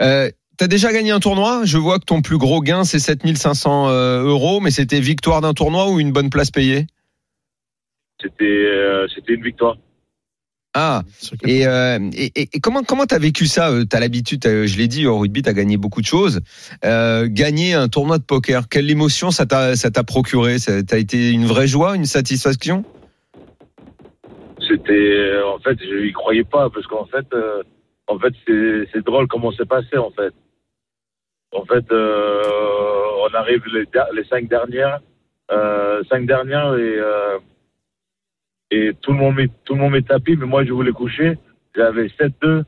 [0.01, 1.61] Euh, T'as déjà gagné un tournoi?
[1.63, 5.53] Je vois que ton plus gros gain c'est 7500 euh, euros, mais c'était victoire d'un
[5.53, 6.85] tournoi ou une bonne place payée?
[8.21, 9.77] C'était euh, c'était une victoire.
[10.75, 11.01] Ah
[11.47, 14.87] Et, euh, et, et- comment comment t'as vécu ça euh, T'as l'habitude, t'as- je l'ai
[14.87, 16.41] dit, au rugby, t'as gagné beaucoup de choses.
[16.85, 20.59] Euh, gagner un tournoi de poker, quelle émotion ça t'a ça t'a procuré?
[20.59, 22.85] Ça t'a été une vraie joie, une satisfaction?
[24.67, 27.63] C'était en fait, je y croyais pas parce qu'en fait, euh,
[28.07, 30.33] en fait, c'est c'est drôle comment c'est passé en fait.
[31.51, 32.41] En fait, euh,
[33.27, 34.99] on arrive les, les cinq dernières,
[35.51, 37.39] euh, cinq dernières et euh,
[38.71, 41.37] et tout le monde m'est tout le monde m'est tapé, mais moi je voulais coucher.
[41.75, 42.63] J'avais 7-2,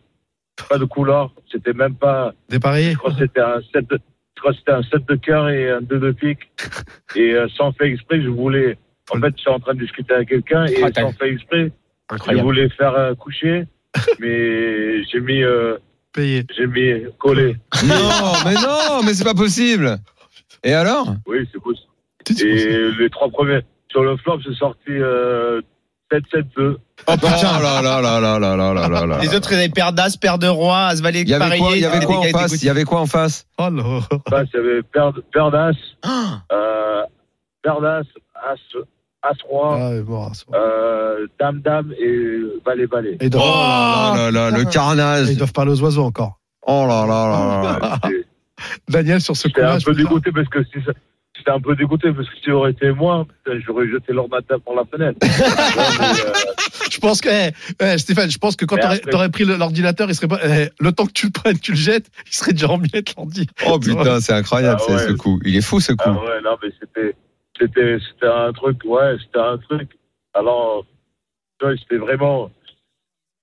[0.70, 2.34] pas de couleur, c'était même pas.
[2.50, 4.00] Dépareillé Je crois que c'était un 7 de,
[4.36, 6.50] je crois que c'était un 7 de cœur et un 2 de pique.
[7.16, 8.78] Et euh, sans faire exprès, je voulais.
[9.14, 12.16] En fait, je suis en train de discuter avec quelqu'un et sans faire exprès, je
[12.16, 12.46] Incroyable.
[12.46, 13.66] voulais faire euh, coucher,
[14.20, 15.78] mais j'ai mis, euh,
[16.14, 16.46] payé.
[16.56, 17.58] j'ai mis collé.
[17.86, 19.98] Non, mais non, mais c'est pas possible.
[20.64, 21.16] Et alors?
[21.28, 21.90] Oui, c'est possible.
[22.42, 25.62] Et les trois premiers sur le flop, j'ai sorti euh,
[26.12, 26.76] 7-7-2.
[27.08, 29.20] Oh putain, là là là là là là là là là.
[29.22, 31.72] Les autres, ils avaient paire d'as, paire de roi, as valet Il y avait quoi
[31.76, 33.70] Il y avait quoi en gars qui face Il y avait quoi en face Oh
[33.70, 33.84] là.
[34.28, 35.72] Enfin, il y avait paire, paire d'as,
[36.04, 37.02] Ah, euh,
[37.64, 38.02] paire d'as,
[38.36, 38.78] as,
[39.24, 43.18] as roi, Ah, euh, dame dame et valet valet.
[43.20, 43.38] Et Oh
[44.16, 45.30] là là, le carnage.
[45.30, 46.40] ils doivent parler aux oiseaux encore.
[46.68, 48.00] Oh là là là là.
[48.90, 49.80] Daniel, sur ce un coup-là.
[49.80, 50.92] je peu dégoûté parce que si ça-
[51.42, 53.26] J'étais un peu dégoûté parce que si j'aurais été moi,
[53.66, 55.18] j'aurais jeté l'ordinateur par la fenêtre.
[55.24, 56.34] Ouais, euh,
[56.92, 60.14] Je pense que, eh, eh, Stéphane, je pense que quand t'aurais, après- pris l'ordinateur, il
[60.14, 62.70] serait pas, eh, le temps que tu le prennes, tu le jettes, il serait déjà
[62.70, 63.48] en miettes, l'ordi.
[63.66, 65.08] Oh putain, c'est incroyable Ah ouais.
[65.08, 65.40] ce coup.
[65.44, 66.04] Il est fou ce coup.
[66.06, 67.16] ah ouais, non, mais c'était,
[67.60, 69.90] c'était, c'était un truc, ouais, c'était un truc.
[70.36, 70.86] Alors,
[71.60, 72.52] tu vois, c'était vraiment,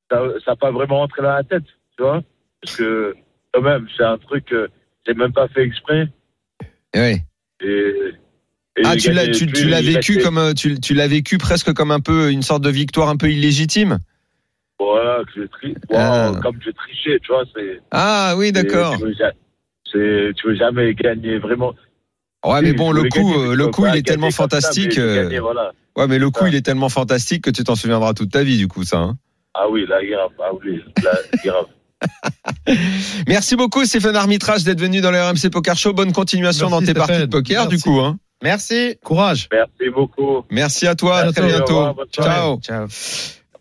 [0.08, 1.64] ça, ça a pas vraiment entré dans la tête,
[1.96, 2.22] tu vois,
[2.62, 3.16] parce que
[3.52, 4.68] quand même, c'est un truc que
[5.04, 6.06] j'ai même pas fait exprès.
[6.94, 7.22] Eh ouais.
[7.62, 7.94] Et,
[8.76, 11.72] et Ah, tu l'as, tu, l'as vécu restait- comme, euh, tu, tu l'as vécu presque
[11.72, 13.98] comme un peu une sorte de victoire un peu illégitime.
[14.78, 15.74] Voilà, que j'ai tri...
[15.92, 16.32] Ah.
[16.42, 17.80] comme j'ai triché, tu vois, c'est.
[17.90, 18.92] Ah oui, d'accord.
[18.92, 19.14] c'est- Tu veux,
[19.92, 21.74] c'est, tu veux jamais gagner vraiment.
[22.46, 24.48] Ouais, mais bon, le coup, gagner, euh, le coup, il est tellement comme ça, mais
[24.50, 24.98] fantastique.
[24.98, 25.72] euh, voilà.
[25.96, 26.48] Ouais, mais le coup, Ah.
[26.48, 28.98] il est tellement fantastique que tu t'en souviendras toute ta vie, du coup, ça.
[28.98, 29.16] hein.
[29.54, 30.30] Ah oui, la grave.
[30.38, 31.10] Ah oui, la
[31.44, 31.66] grave.
[33.26, 35.92] Merci beaucoup, Stéphane Armitrage, d'être venu dans le RMC Poker Show.
[35.92, 37.06] Bonne continuation Merci, dans tes Stéphane.
[37.06, 37.76] parties de poker, Merci.
[37.76, 38.00] du coup.
[38.00, 38.18] Hein.
[38.42, 38.96] Merci.
[39.04, 39.48] Courage.
[39.52, 40.44] Merci beaucoup.
[40.50, 41.78] Merci à toi, à très bientôt.
[41.88, 42.06] revoir.
[42.12, 42.60] Ciao.
[42.60, 42.86] Ciao.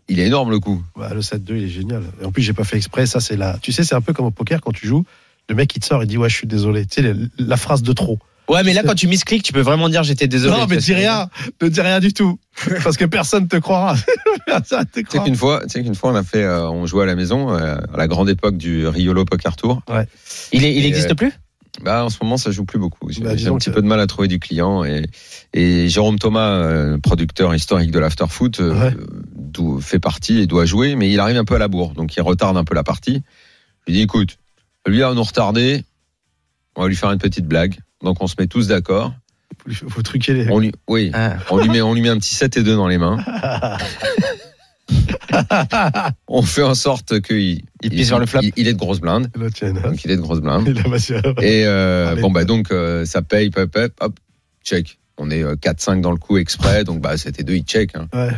[0.08, 0.82] Il est énorme le coup.
[0.96, 2.02] Ouais, le 7-2, il est génial.
[2.22, 3.04] Et en plus, j'ai pas fait exprès.
[3.06, 3.58] Ça, c'est là.
[3.60, 5.04] Tu sais, c'est un peu comme au poker quand tu joues.
[5.48, 6.86] Le mec, il te sort, il dit, ouais, je suis désolé.
[6.86, 8.18] Tu sais, la phrase de trop.
[8.48, 10.56] Ouais, mais là, quand tu miscliques, tu peux vraiment dire j'étais désolé.
[10.56, 11.28] non, mais dis que- rien.
[11.60, 12.38] Ne dis rien du tout.
[12.84, 13.94] Parce que personne te croira.
[14.46, 15.24] Personne te Tu sais croira.
[15.26, 17.52] qu'une fois, tu sais qu'une fois, on a fait, euh, on jouait à la maison,
[17.54, 19.82] euh, à la grande époque du Riolo Poker Tour.
[20.52, 21.32] Il, est- il existe euh, plus?
[21.82, 23.10] Bah, en ce moment, ça joue plus beaucoup.
[23.10, 25.04] J'ai Bah, j'ai un petit que- peu de mal à trouver du client et,
[25.52, 28.94] et Jérôme Thomas, euh, producteur historique de l'afterfoot, euh, Ouais.
[29.82, 32.22] fait partie et doit jouer, mais il arrive un peu à la bourre, donc il
[32.22, 33.22] retarde un peu la partie.
[33.86, 34.38] Je lui dis, écoute,
[34.86, 35.84] lui va nous retarder,
[36.74, 37.76] on va lui faire une petite blague.
[38.02, 39.12] Donc on se met tous d'accord.
[39.72, 40.50] Faut, faut truquer les.
[40.50, 41.36] On lui, oui, Ah.
[41.50, 43.18] on lui met, on lui met un petit 7 et 2 dans les mains.
[46.28, 48.40] On fait en sorte qu'il Il pisse vers le flop.
[48.42, 49.28] Il, il est de grosse blinde.
[49.82, 50.66] Donc il est de grosse blinde.
[50.66, 52.22] Il Et euh, Allez.
[52.22, 54.18] bon bah donc euh, ça paye, hop, hop, hop,
[54.64, 54.98] check.
[55.18, 57.94] On est euh, 4-5 dans le coup exprès, donc bah c'était deux, il check.
[57.96, 58.08] hein.
[58.14, 58.30] Ouais.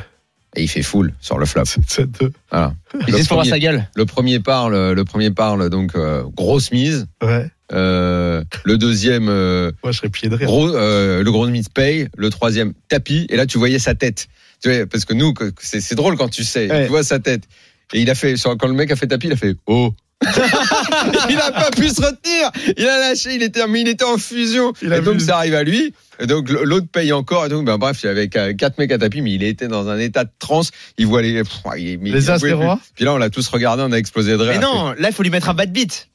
[0.57, 1.63] Et il fait full sur le flop.
[1.63, 2.33] 7-2.
[2.51, 2.75] Voilà.
[2.95, 3.89] Il Le existe pour voir premier, sa gueule.
[3.95, 7.07] le premier parle, le premier parle donc euh, grosse mise.
[7.23, 7.47] Ouais.
[7.73, 10.49] Euh, le deuxième euh, Moi, je serais plié de rire.
[10.49, 12.09] gros, euh, le gros mise paye.
[12.17, 13.27] Le troisième tapis.
[13.31, 14.27] Et là tu voyais sa tête.
[14.63, 16.85] Tu vois, parce que nous c'est c'est drôle quand tu sais, Ouais.
[16.87, 17.45] tu vois sa tête.
[17.93, 19.93] Et il a fait quand le mec a fait tapis, il a fait oh.
[21.31, 22.51] il a pas pu se retenir.
[22.77, 23.35] Il a lâché.
[23.35, 24.73] Il était, mais il était en fusion.
[24.83, 25.21] Il a et donc vu.
[25.21, 25.95] ça arrive à lui.
[26.19, 27.47] Et donc l'autre paye encore.
[27.47, 29.89] Et donc ben bref, il y avait quatre mecs à tapis, mais il était dans
[29.89, 30.71] un état de transe.
[30.99, 31.43] Il voit les.
[31.43, 32.79] pff, il- Les il as, les rois.
[32.95, 34.53] Puis là, on l'a tous regardé, on a explosé de rire.
[34.53, 36.09] Mais non, là, il faut lui mettre un bad beat.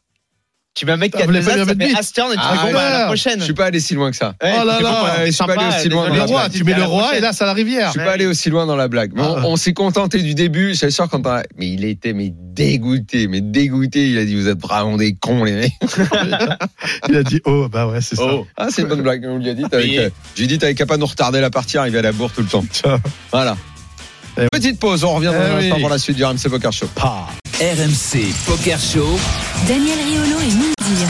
[0.75, 1.73] Tu mets un mec qui Ah, a vous deux l'avez pas as, mis un ça
[1.73, 3.39] bad fait beat As-turn et tu Ah, fais bon, bah, à la prochaine.
[3.39, 4.33] Je suis pas allé si loin que ça.
[4.43, 5.25] Ouais, Oh là là.
[5.25, 6.51] Je suis pas allé aussi loin dans Le la roi, blague.
[6.51, 7.87] tu mets le roi et là, c'est la rivière.
[7.87, 9.13] Je suis pas allé aussi loin dans la blague.
[9.15, 9.41] On, Ah.
[9.45, 10.73] on s'est contenté du début.
[10.73, 11.21] Je suis sûr quand.
[11.57, 14.09] Mais il était mais dégoûté, mais dégoûté.
[14.09, 15.71] Il a dit vous êtes vraiment des cons les mecs.
[17.09, 18.23] Il a dit, oh, bah ouais, c'est ça.
[18.25, 18.45] Oh.
[18.57, 19.25] Ah c'est une bonne blague.
[19.25, 19.63] On lui a dit.
[19.71, 19.97] Oui.
[20.35, 22.47] J'ai dit t'avais qu'à pas nous retarder la partie, arriver à la bourre tout le
[22.47, 22.65] temps.
[23.31, 23.55] Voilà.
[24.37, 25.05] Eh Petite pause.
[25.05, 25.81] On revient dans Eh un instant oui.
[25.81, 26.87] pour la suite du RMC Poker Show.
[27.61, 29.17] RMC Poker Show.
[29.65, 31.07] Daniel Riolo et Moundir.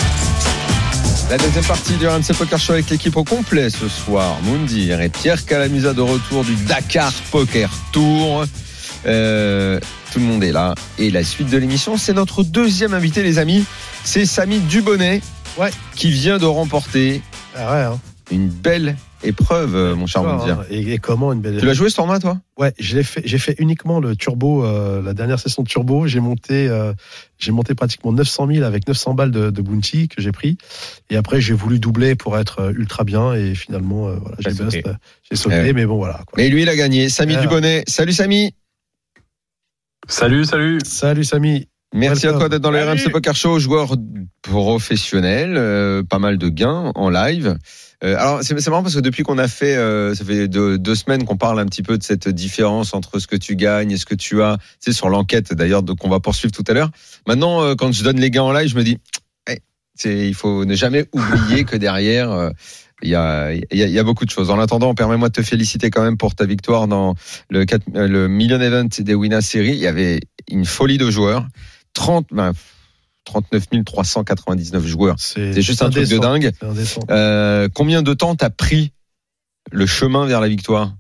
[1.31, 4.38] La deuxième partie du RMC Poker Show avec l'équipe au complet ce soir.
[4.43, 8.45] Moundir et Pierre Calamusa de retour du Dakar Poker Tour.
[9.08, 9.79] Euh,
[10.13, 10.75] tout le monde est là.
[10.99, 13.65] Et la suite de l'émission, c'est notre deuxième invité, les amis.
[14.03, 15.21] C'est Samy Dubonnet.
[15.58, 15.71] Ouais.
[15.95, 17.23] Qui vient de remporter
[17.58, 17.99] Ah ouais, hein.
[18.29, 20.60] une belle épreuve, euh, mon cher Moundir.
[20.60, 20.65] Hein.
[20.69, 21.60] Et, et comment une belle.
[21.60, 22.39] Tu l'as joué ce tournoi, toi?
[22.58, 23.21] Ouais, je l'ai fait.
[23.25, 26.08] J'ai fait uniquement le turbo, euh, la dernière session de turbo.
[26.08, 26.93] J'ai monté, euh,
[27.38, 30.58] j'ai monté pratiquement 900 000 avec 900 balles de, de bounty que j'ai pris.
[31.10, 33.34] Et après, j'ai voulu doubler pour être ultra bien.
[33.34, 34.84] Et finalement, euh, voilà, j'ai sauté.
[35.30, 35.73] j'ai sauté, Ouais.
[35.73, 36.15] mais bon, voilà.
[36.28, 36.38] Quoi.
[36.38, 37.10] Mais lui, il a gagné.
[37.10, 37.38] Samy.
[37.38, 37.84] Dubonnet.
[37.88, 38.54] Salut, Samy.
[40.08, 40.80] Salut, salut.
[40.86, 41.67] Salut Samy.
[41.93, 43.01] Merci à toi d'être dans le Salut.
[43.06, 43.95] RMC Poker Show, joueur
[44.41, 47.58] professionnel, euh, pas mal de gains en live.
[48.03, 50.95] Euh, alors c'est c'est marrant parce que depuis qu'on a fait, euh, ça fait deux,
[50.95, 53.97] semaines qu'on parle un petit peu de cette différence entre ce que tu gagnes et
[53.97, 56.91] ce que tu as, sais, sur l'enquête d'ailleurs qu'on va poursuivre tout à l'heure.
[57.27, 58.97] Maintenant, euh, quand je donne les gains en live, je me dis,
[59.49, 59.60] eh,
[59.95, 62.51] c'est- il faut ne jamais oublier que derrière.
[63.03, 64.49] il y, a, beaucoup de choses.
[64.49, 67.13] En attendant, permets-moi de te féliciter quand même pour ta victoire dans
[67.49, 69.73] le, 4 le Million Event des Winner Series.
[69.73, 71.45] Il y avait une folie de joueurs.
[71.93, 72.53] 30, ben,
[73.25, 75.15] 39 399 joueurs.
[75.17, 76.51] C'est juste un truc de dingue.
[77.09, 78.93] Euh, combien de temps t'as pris
[79.71, 80.93] le chemin vers la victoire?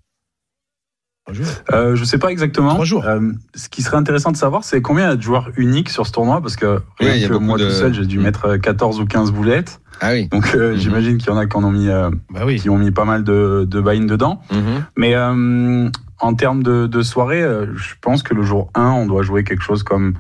[1.73, 2.73] Euh, je sais pas exactement.
[2.73, 3.03] Trois jours.
[3.05, 5.89] Euh, ce qui serait intéressant de savoir, c'est combien il y a de joueurs uniques
[5.89, 8.19] sur ce tournoi, parce que Oui, rien que beaucoup moi de- tout seul, j'ai dû
[8.19, 8.23] Mm.
[8.23, 9.79] mettre euh, 14 ou 15 boulettes.
[10.01, 10.27] Ah oui.
[10.27, 10.77] Donc euh, Mhm.
[10.77, 12.59] j'imagine qu'il y en a qui en ont mis, euh, Bah oui.
[12.59, 14.39] qui ont mis pas mal de, de buy-in dedans.
[14.51, 14.85] Mhm.
[14.97, 19.07] Mais euh, en termes de, de soirée, euh, je pense que le jour 1, on
[19.07, 20.13] doit jouer quelque chose comme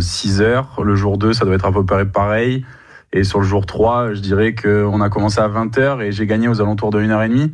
[0.00, 0.80] 6 heures.
[0.82, 2.64] Le jour 2, ça doit être à peu près pareil.
[3.12, 6.48] Et sur le jour 3, je dirais qu'on a commencé à 20h et j'ai gagné
[6.48, 7.50] aux alentours de 1h30.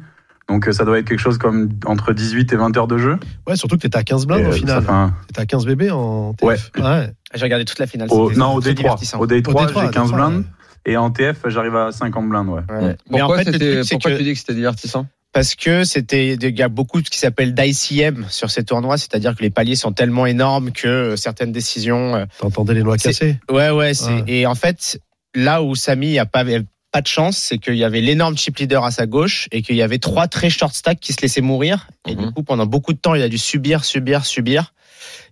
[0.48, 3.18] Donc euh, ça doit être quelque chose comme entre 18 et 20 heures de jeu.
[3.48, 4.84] Ouais, surtout que t'étais à 15 blindes Et, au euh, final.
[4.88, 6.70] un- T'étais à 15 bébés en TF.
[6.76, 6.82] Ouais.
[6.82, 7.12] ouais.
[7.34, 8.08] J'ai regardé toute la finale.
[8.12, 8.74] Au, non, au très D3.
[8.76, 9.18] divertissant.
[9.18, 10.36] Au D3, Au Détroit, j'ai 15 Détroit, blindes.
[10.42, 10.92] ouais.
[10.92, 12.60] Et en TF, j'arrive à 50 blindes, ouais.
[12.68, 12.96] Ouais.
[13.10, 15.06] Mais en Pourquoi, fait, pourquoi que- tu dis que c'était divertissant?
[15.36, 18.96] Parce que c'était il y a beaucoup de ce qui s'appelle d'ICM sur ces tournois,
[18.96, 23.08] c'est-à-dire que les paliers sont tellement énormes que certaines décisions euh, T'entendais les noix C'est-
[23.10, 23.36] cassées.
[23.50, 23.92] Ouais, ouais.
[24.26, 24.98] Et en fait,
[25.34, 26.42] là où Samy a pas,
[26.90, 29.76] pas de chance, c'est qu'il y avait l'énorme chip leader à sa gauche et qu'il
[29.76, 31.88] y avait trois très short stacks qui se laissaient mourir.
[32.08, 32.24] Et Mhm.
[32.28, 34.72] du coup, pendant beaucoup de temps, il a dû subir, subir, subir.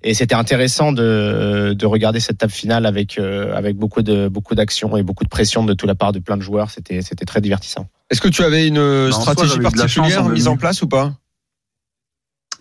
[0.06, 4.54] Et c'était intéressant de, de regarder cette table finale avec, euh, avec beaucoup de beaucoup
[4.54, 6.70] d'action et beaucoup de pression de toute la part de plein de joueurs.
[6.70, 7.88] C'était c'était très divertissant.
[8.10, 10.88] Est-ce que tu avais une euh, soi, stratégie chance particulière en mise en place ou
[10.88, 11.14] pas?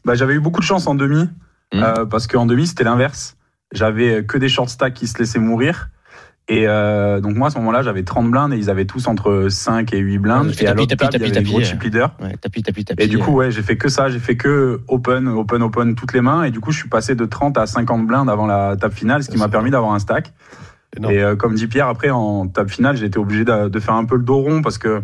[0.06, 1.28] Bah, j'avais eu beaucoup de chance en demi,
[1.74, 1.84] Mhm.
[1.84, 3.36] euh, parce qu'en demi, c'était l'inverse.
[3.74, 5.90] J'avais que des short stacks qui se laissaient mourir.
[6.50, 9.48] Et euh, donc moi, à ce moment-là, j'avais 30 blindes et ils avaient tous entre
[9.50, 10.48] 5 et 8 blindes.
[10.48, 11.84] Ouais, et à tapis, l'autre tapis, table, il y tapis, avait des gros tapis, chip
[11.84, 12.12] leaders.
[12.22, 13.04] Ouais, tapis, tapis, tapis.
[13.04, 16.14] Et du coup, ouais, j'ai fait que ça, j'ai fait que open, open, open toutes
[16.14, 16.44] les mains.
[16.44, 19.24] Et du coup, je suis passé de 30 à 50 blindes avant la table finale,
[19.24, 20.34] ce qui m'a permis d'avoir un stack.
[20.98, 21.14] Énorme.
[21.14, 23.96] Et euh, comme dit Pierre, après, en table finale, j'ai été obligé de, de faire
[23.96, 25.02] un peu le dos rond parce que euh,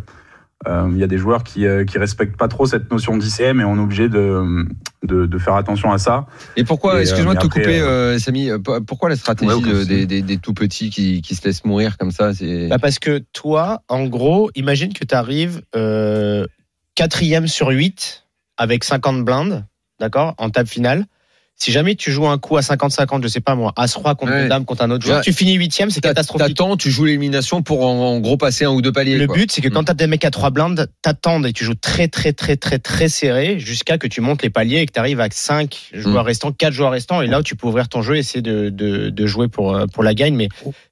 [0.68, 3.64] il y a des joueurs qui, euh, qui respectent pas trop cette notion d'ICM et
[3.64, 4.66] on est obligé de,
[5.04, 6.26] de, de faire attention à ça.
[6.58, 9.52] Et pourquoi, Et, euh, excuse-moi de te couper, euh, euh, Samy, euh, pourquoi la stratégie
[9.54, 12.32] Ouais, de- des, des, des tout petits qui, qui se laissent mourir comme ça.
[12.70, 16.46] Bah parce que toi, en gros, imagine que tu arrives euh,
[16.96, 18.26] quatrième sur 8
[18.58, 19.66] avec 50 blindes,
[20.00, 21.06] d'accord, en table finale.
[21.62, 24.48] Si jamais tu joues un coup à 50-50, je sais pas moi, As-Roi contre Ouais.
[24.48, 26.56] Dame contre un autre joueur, tu finis huitième, c'est T'a- catastrophique.
[26.56, 29.18] T'attends, tu joues l'élimination pour en, en gros passer un ou deux paliers.
[29.18, 29.36] Le quoi.
[29.36, 32.08] but, c'est que quand t'as des mecs à trois blindes, t'attendes et tu joues très
[32.08, 35.20] très très très très serré jusqu'à que tu montes les paliers et que tu arrives
[35.20, 36.28] à 5 joueurs Mm.
[36.28, 37.22] restants, 4 joueurs restants.
[37.22, 39.76] Et là où tu peux ouvrir ton jeu et essayer de, de, de jouer pour,
[39.76, 40.36] euh, pour la gagne.
[40.36, 40.48] Mais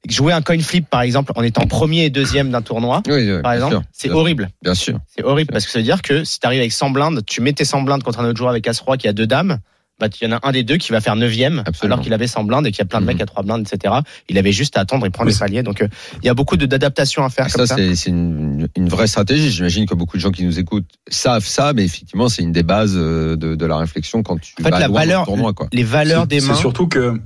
[0.10, 3.42] jouer un coin flip, par exemple, en étant premier et deuxième d'un tournoi, Oui, oui,
[3.42, 4.50] par exemple, c'est horrible.
[4.64, 5.00] Bien sûr.
[5.16, 7.40] C'est horrible parce que ça veut dire que si tu arrives avec 100 blindes, tu
[7.40, 9.60] mets tes 100 blindes contre un autre joueur avec As-Roi qui a deux dames,
[10.00, 11.96] bah, il y en a un des deux qui va faire 9ème Absolument.
[11.96, 13.14] alors qu'il avait 100 blindes et qu'il y a plein de Mhm.
[13.14, 13.96] mecs à 3 blindes, etc.
[14.30, 15.64] Il avait juste à attendre et prendre Oui, les paliers.
[15.64, 15.88] Donc euh,
[16.22, 17.76] il y a beaucoup de- d'adaptations à faire comme Ça, ça.
[17.78, 19.50] c'est c'est une, une vraie stratégie.
[19.50, 22.64] J'imagine que beaucoup de gens qui nous écoutent savent ça, mais effectivement, c'est une des
[22.64, 25.08] bases euh, de, de la réflexion quand tu En fait, vas la loin dans le
[25.08, 25.54] valeur, tournoi.
[25.54, 25.68] Quoi.
[25.74, 26.54] les valeurs C'est- des C'est mains.
[26.56, 27.20] surtout que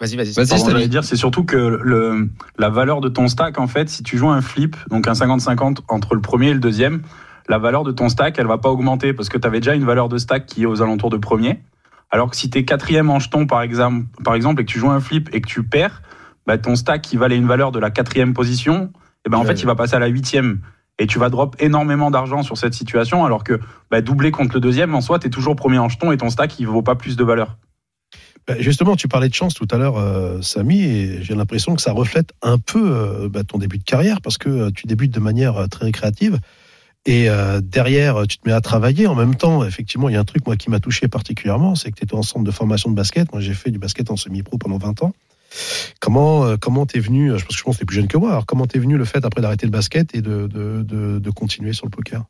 [0.00, 0.32] Vas-y, vas-y.
[0.34, 2.28] J'allais dire, c'est surtout que le,
[2.58, 5.78] la valeur de ton stack, en fait, si tu joues un flip, donc un 50-50
[5.88, 7.02] entre le premier et le deuxième,
[7.48, 9.84] la valeur de ton stack, elle va pas augmenter parce que tu avais déjà une
[9.84, 11.60] valeur de stack qui est aux alentours de premier.
[12.12, 14.78] Alors que si tu es quatrième en jeton, par exemple, par exemple, et que tu
[14.78, 16.02] joues un flip et que tu perds,
[16.46, 18.92] bah, ton stack qui valait une valeur de la quatrième position,
[19.26, 20.60] et ben en fait, il va passer à la huitième.
[20.98, 23.58] Et tu vas drop énormément d'argent sur cette situation, alors que
[23.90, 26.28] bah, doubler contre le deuxième, en soi, tu es toujours premier en jeton et ton
[26.28, 27.56] stack, il vaut pas plus de valeur.
[28.46, 31.80] Bah, Justement, tu parlais de chance tout à l'heure, euh, Samy, et j'ai l'impression que
[31.80, 35.14] ça reflète un peu euh, bah, ton début de carrière, parce que euh, tu débutes
[35.14, 36.38] de manière très récréative,
[37.04, 39.06] et euh, derrière, tu te mets à travailler.
[39.06, 41.90] En même temps, effectivement, il y a un truc moi qui m'a touché particulièrement, c'est
[41.90, 43.32] que tu étais en centre de formation de basket.
[43.32, 45.12] Moi, j'ai fait du basket en semi-pro pendant 20 ans.
[46.00, 48.16] Comment euh, comment t'es venu Je pense que je pense que t'es plus jeune que
[48.16, 48.30] moi.
[48.30, 51.30] Alors comment t'es venu le fait après d'arrêter le basket et de, de, de, de
[51.30, 52.24] continuer sur le poker?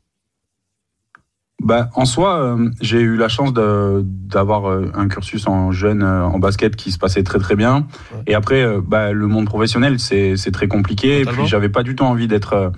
[1.63, 6.25] Bah, en soi, euh, j'ai eu la chance d'avoir euh, un cursus en jeune euh,
[6.25, 7.87] en basket qui se passait très très bien.
[8.13, 8.23] Ouais.
[8.27, 11.21] Et après, euh, bah, le monde professionnel, c'est c'est très compliqué.
[11.21, 12.71] Et puis, j'avais pas du tout envie d'être.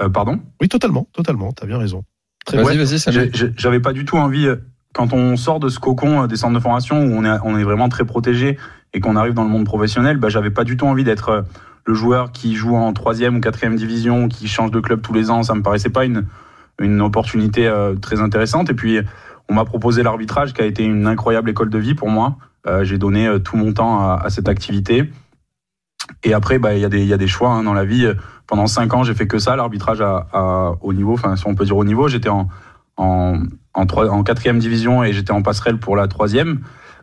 [0.00, 0.40] Euh, pardon?
[0.60, 1.52] Oui, totalement, totalement.
[1.52, 2.04] T'as bien raison.
[2.44, 2.84] Très Vas-y, bien.
[2.84, 4.46] vas-y, J'avais pas du tout envie.
[4.46, 4.56] euh,
[4.94, 7.58] Quand on sort de ce cocon euh, des centres de formation où on est, on
[7.58, 8.56] est vraiment très protégé
[8.94, 11.44] et qu'on arrive dans le monde professionnel, bah, j'avais pas du tout envie d'être
[11.84, 15.30] le joueur qui joue en troisième ou quatrième division, qui change de club tous les
[15.30, 15.42] ans.
[15.42, 16.24] Ça me paraissait pas une,
[16.80, 18.70] une opportunité euh, très intéressante.
[18.70, 18.98] Et puis,
[19.48, 22.36] on m'a proposé l'arbitrage qui a été une incroyable école de vie pour moi.
[22.66, 25.10] Euh, J'ai donné euh, tout mon temps à, à cette activité.
[26.24, 27.84] Et après, bah, il y, a des- il y a des choix hein, dans la
[27.84, 28.10] vie.
[28.46, 31.14] Pendant cinq ans, j'ai fait que ça, l'arbitrage à, à haut niveau.
[31.14, 32.48] Enfin, si on peut dire haut niveau, j'étais en,
[32.96, 33.38] en,
[33.74, 36.60] en, trois- en quatrième division et j'étais en passerelle pour la troisième.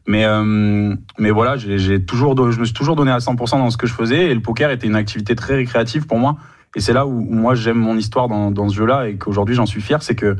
[0.08, 3.77] Mais, euh, mais voilà, j'ai toujours, je me suis toujours donné à 100% dans ce
[3.77, 6.36] que je faisais et le poker était une activité très récréative pour moi.
[6.75, 9.56] Et c'est là où, où moi j'aime mon histoire dans, dans ce jeu-là et qu'aujourd'hui
[9.56, 10.36] j'en suis fier, c'est que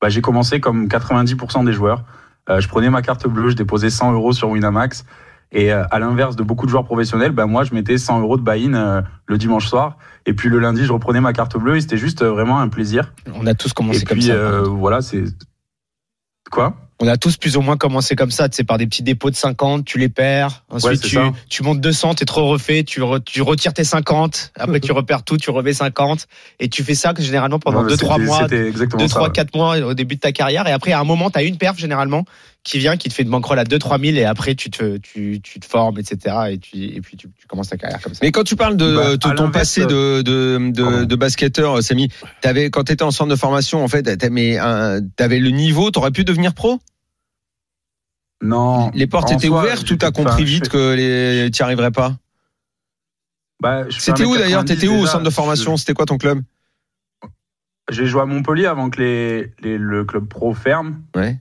[0.00, 2.04] bah, j'ai commencé comme 90% des joueurs.
[2.48, 5.04] Euh, je prenais ma carte bleue, je déposais 100 euros sur Winamax.
[5.50, 8.36] Et euh, à l'inverse de beaucoup de joueurs professionnels, bah, moi je mettais 100 euros
[8.36, 9.96] de buy-in euh, le dimanche soir.
[10.26, 12.68] Et puis le lundi, je reprenais ma carte bleue et c'était juste euh, vraiment un
[12.68, 13.12] plaisir.
[13.34, 14.32] On a tous commencé et comme puis ça.
[14.34, 15.24] euh, voilà, c'est.
[16.50, 16.74] Quoi?
[17.00, 19.36] On a tous plus ou moins commencé comme ça, sais, par des petits dépôts de
[19.36, 21.30] 50, tu les perds, ensuite c'est tu, ça.
[21.48, 25.22] tu montes 200, t'es trop refait, tu, re- tu retires tes 50, après tu repères
[25.22, 26.26] tout, tu remets 50,
[26.58, 29.14] et tu fais ça que généralement pendant Ouais, 2-3 c'était- mois, C'était exactement 2, ça.
[29.14, 29.32] 3, ouais.
[29.32, 31.56] 4 mois au début de ta carrière, et après à un moment, tu as une
[31.56, 32.24] perf généralement
[32.64, 35.40] qui vient, qui te fait une bankroll à 2-3 000 et après tu te, tu,
[35.42, 36.36] tu te formes, etc.
[36.50, 38.20] Et, tu, et puis tu, tu commences ta carrière comme ça.
[38.22, 42.10] Mais quand tu parles de, Bah, à ton passé de, de, de, de basketteur, Samy,
[42.42, 45.90] t'avais, quand tu étais en centre de formation, en fait, t'avais, un- t'avais le niveau,
[45.90, 46.78] t'aurais pu devenir pro?
[48.42, 48.90] Non.
[48.94, 51.62] Les portes en étaient soi, ouvertes ou j'étais- t'as compris vite je- que les, t'y
[51.62, 52.16] arriverais pas?
[53.60, 54.64] Bah, C'était où 1m90 d'ailleurs?
[54.64, 55.76] T'étais où au centre de formation?
[55.76, 56.42] C'était quoi ton club?
[57.90, 61.02] J'ai joué à Montpellier avant que les, les- le club pro ferme.
[61.16, 61.38] Ouais.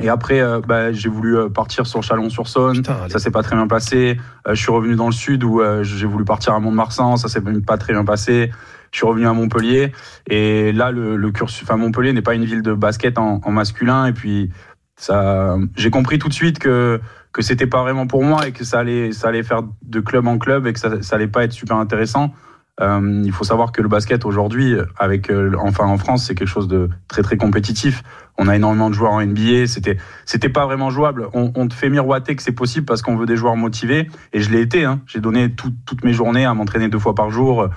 [0.00, 2.82] Et après, euh, bah, j'ai voulu euh, partir sur Chalon-sur-Saône.
[3.08, 4.18] Ça s'est pas très bien passé.
[4.46, 7.16] Euh, je suis revenu dans le sud où euh, j'ai voulu partir à Mont-de-Marsan.
[7.16, 8.50] Ça s'est même pas très bien passé.
[8.90, 9.92] Je suis revenu à Montpellier.
[10.28, 13.50] Et là, le, le cursus, enfin, Montpellier n'est pas une ville de basket en, en
[13.52, 14.06] masculin.
[14.06, 14.50] Et puis,
[14.96, 17.00] ça, j'ai compris tout de suite que
[17.32, 20.28] que c'était pas vraiment pour moi et que ça allait ça allait faire de club
[20.28, 22.32] en club et que ça, ça allait pas être super intéressant.
[22.80, 26.48] Euh, il faut savoir que le basket aujourd'hui, avec euh, enfin en France, c'est quelque
[26.48, 28.02] chose de très très compétitif.
[28.36, 29.66] On a énormément de joueurs en NBA.
[29.68, 31.28] C'était c'était pas vraiment jouable.
[31.34, 34.08] On, on te fait miroiter que c'est possible parce qu'on veut des joueurs motivés.
[34.32, 34.84] Et je l'ai été.
[34.84, 35.00] Hein.
[35.06, 37.68] J'ai donné tout- toutes mes journées à m'entraîner deux fois par jour.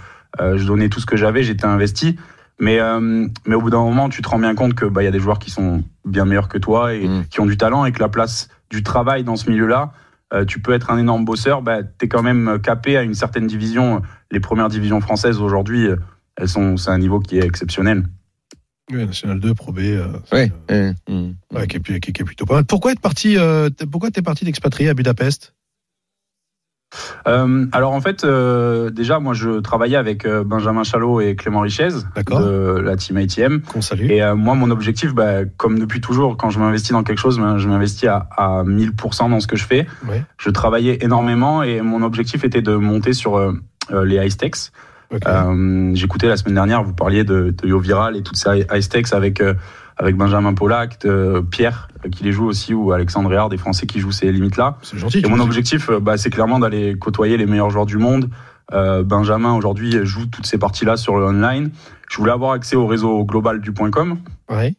[0.41, 1.43] Euh, je donnais tout ce que j'avais.
[1.43, 2.17] J'étais investi.
[2.59, 2.79] Mais
[3.45, 5.11] mais au bout d'un moment, tu te rends bien compte que bah il y a
[5.11, 7.25] des joueurs qui sont bien meilleurs que toi et Mm.
[7.29, 9.91] qui ont du talent et que la place du travail dans ce milieu-là,
[10.47, 11.61] tu peux être un énorme bosseur.
[11.61, 14.01] Bah t'es quand même capé à une certaine division.
[14.31, 15.95] Les premières divisions françaises aujourd'hui, euh,
[16.35, 18.03] elles sont c'est un niveau qui est exceptionnel.
[18.91, 19.79] Oui, National 2, Pro B.
[19.79, 20.07] euh,
[20.71, 20.93] euh,
[21.53, 22.65] ouais, qui, est, qui est- qui est plutôt pas mal.
[22.65, 25.53] Pourquoi être parti, euh, t'es- pourquoi t'es parti d'expatrié à Budapest?
[27.27, 31.61] Euh, alors en fait, euh, déjà moi je travaillais avec euh, Benjamin Chalot et Clément
[31.61, 33.61] Richez de la team ATM.
[33.61, 34.09] Qu'on salue.
[34.09, 37.39] Et euh, moi, mon objectif, bah, comme depuis toujours, quand je m'investis dans quelque chose,
[37.39, 39.87] ben, je m'investis à, à 1000% dans ce que je fais.
[40.07, 40.23] Ouais.
[40.37, 43.53] Je travaillais énormément et mon objectif était de monter sur
[43.91, 44.71] les high stakes.
[45.93, 49.13] J'écoutais la semaine dernière, vous parliez de, de Yo Viral et toutes ces high stakes
[49.13, 49.41] avec,
[49.97, 53.87] avec Benjamin Pollack, de Pierre euh, qui les joue aussi, ou Alexandre Réard, des Français
[53.87, 54.77] qui jouent ces limites-là.
[54.83, 55.19] c'est gentil.
[55.19, 58.29] Et mon objectif, euh, bah, c'est clairement d'aller côtoyer les meilleurs joueurs du monde.
[58.73, 61.71] Euh, Benjamin, aujourd'hui, joue toutes ces parties-là sur le online.
[62.09, 64.19] Je voulais avoir accès au réseau global du point .com.
[64.49, 64.75] Ouais.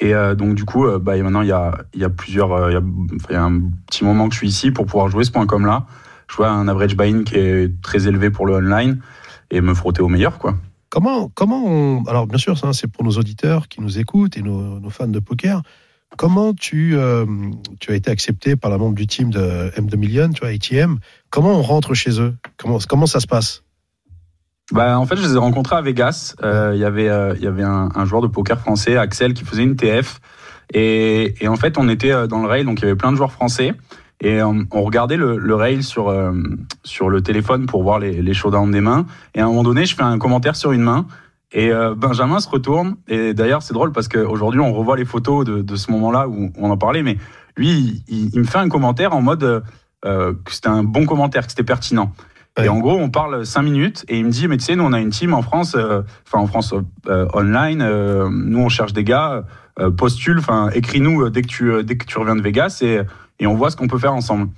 [0.00, 2.52] Et euh, donc, du coup, euh, bah, et maintenant, il y a, y a plusieurs.
[2.52, 2.80] euh, Il y, a,
[3.16, 5.30] enfin, il y a un petit moment que je suis ici pour pouvoir jouer ce
[5.30, 5.86] point .com-là.
[6.28, 9.00] Je vois un average buy-in qui est très élevé pour le online
[9.50, 10.54] et me frotter au meilleur, quoi.
[10.96, 12.04] Comment, comment on...
[12.04, 15.18] Alors, bien sûr, ça, c'est pour nos auditeurs qui nous écoutent et nos, fans de
[15.18, 15.60] poker.
[16.16, 17.26] Comment tu, euh,
[17.80, 20.96] tu as été accepté par la membre du team de M2 Million, tu vois, ATM
[21.28, 22.34] Comment on rentre chez eux?
[22.56, 23.62] Comment, comment ça se passe?
[24.72, 26.34] Bah, en fait, je les ai rencontrés à Vegas.
[26.42, 29.64] Euh, Il y avait, euh, y avait un, joueur de poker français, Axel, qui faisait
[29.64, 30.18] une TF.
[30.72, 33.18] Et, et en fait, on était dans le rail, donc il y avait plein de
[33.18, 33.74] joueurs français.
[34.20, 36.32] Et on, on regardait le, le rail sur, euh,
[36.84, 39.06] sur le téléphone pour voir les, les showdowns des mains.
[39.34, 41.06] Et à un moment donné, je fais un commentaire sur une main.
[41.52, 42.96] Et euh, Benjamin se retourne.
[43.08, 46.50] Et d'ailleurs, c'est drôle parce qu'aujourd'hui, on revoit les photos de, de ce moment-là où
[46.56, 47.02] on en parlait.
[47.02, 47.18] Mais
[47.56, 49.60] lui, il, il me fait un commentaire en mode euh,
[50.04, 52.12] euh, que c'était un bon commentaire, que c'était pertinent.
[52.58, 52.66] Ouais.
[52.66, 54.84] Et en gros, on parle cinq minutes et il me dit, mais tu sais, nous,
[54.84, 56.72] on a une team en France, euh, enfin en France
[57.06, 59.44] euh, online, euh, nous, on cherche des gars,
[59.78, 62.78] euh, postule, enfin, écris-nous euh, dès que tu euh, dès que tu reviens de Vegas
[62.82, 63.00] et,
[63.40, 64.48] et on voit ce qu'on peut faire ensemble.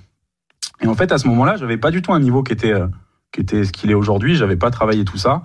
[0.81, 2.87] Et en fait, à ce moment-là, j'avais pas du tout un niveau qui était euh,
[3.31, 4.35] qui était ce qu'il est aujourd'hui.
[4.35, 5.43] J'avais pas travaillé tout ça.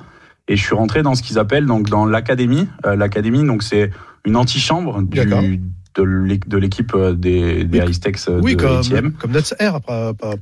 [0.49, 2.68] Et je suis rentré dans ce qu'ils appellent donc dans l'académie.
[2.87, 3.90] Euh, l'académie, donc c'est
[4.27, 5.18] une antichambre du,
[5.97, 7.90] de l'équipe de l'équipe euh, des, des Oui,
[8.29, 9.12] euh, Oui, de comme, ATM.
[9.12, 9.70] comme Netser,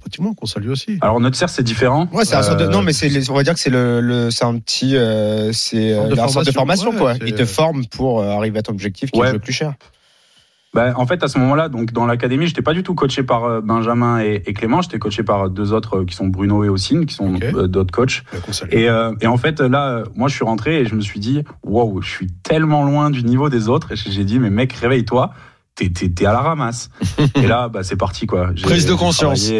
[0.01, 0.99] pratiquement, qu'on salue aussi.
[1.03, 2.09] Alors notre serre c'est différent.
[2.13, 2.93] Ouais, c'est un sorte de, non, mais
[3.31, 6.21] on va dire que c'est le, le c'est un petit, euh, c'est Centre euh, de
[6.21, 7.15] un centre de formation, ouais, quoi.
[7.27, 9.29] Ils te forment pour arriver à ton objectif qui Ouais.
[9.29, 9.75] est le plus cher.
[10.75, 13.45] Bah, en fait, à ce moment-là, donc dans l'académie, j'étais pas du tout coaché par
[13.45, 14.81] euh, Benjamin et, et Clément.
[14.81, 17.93] J'étais coaché par deux autres euh, qui sont Bruno et Ossine, qui sont euh, d'autres
[17.93, 18.23] coachs.
[18.35, 18.67] Euh.
[18.71, 21.21] Et, euh, et en fait, là, euh, moi, je suis rentré et je me suis
[21.21, 23.93] dit, waouh, je suis tellement loin du niveau des autres.
[23.93, 25.33] Et j'ai dit, mais mec, réveille-toi,
[25.75, 26.89] t'es, t'es, t'es à la ramasse.
[27.35, 28.51] et là, bah, c'est parti, quoi.
[28.63, 29.51] Prise de conscience.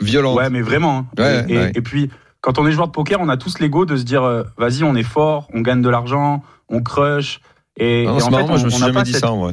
[0.00, 0.38] Violente.
[0.38, 1.06] Ouais, mais vraiment.
[1.18, 1.72] Ouais, et, et- ouais.
[1.74, 2.08] et puis,
[2.40, 4.84] quand on est joueur de poker, on a tous l'ego de se dire, euh, vas-y,
[4.84, 7.40] on est fort, on gagne de l'argent, on crush.
[7.76, 9.32] Et, Non, et en marrant, fait, moi, je on- me suis jamais dit cette- ça,
[9.32, 9.52] en vrai.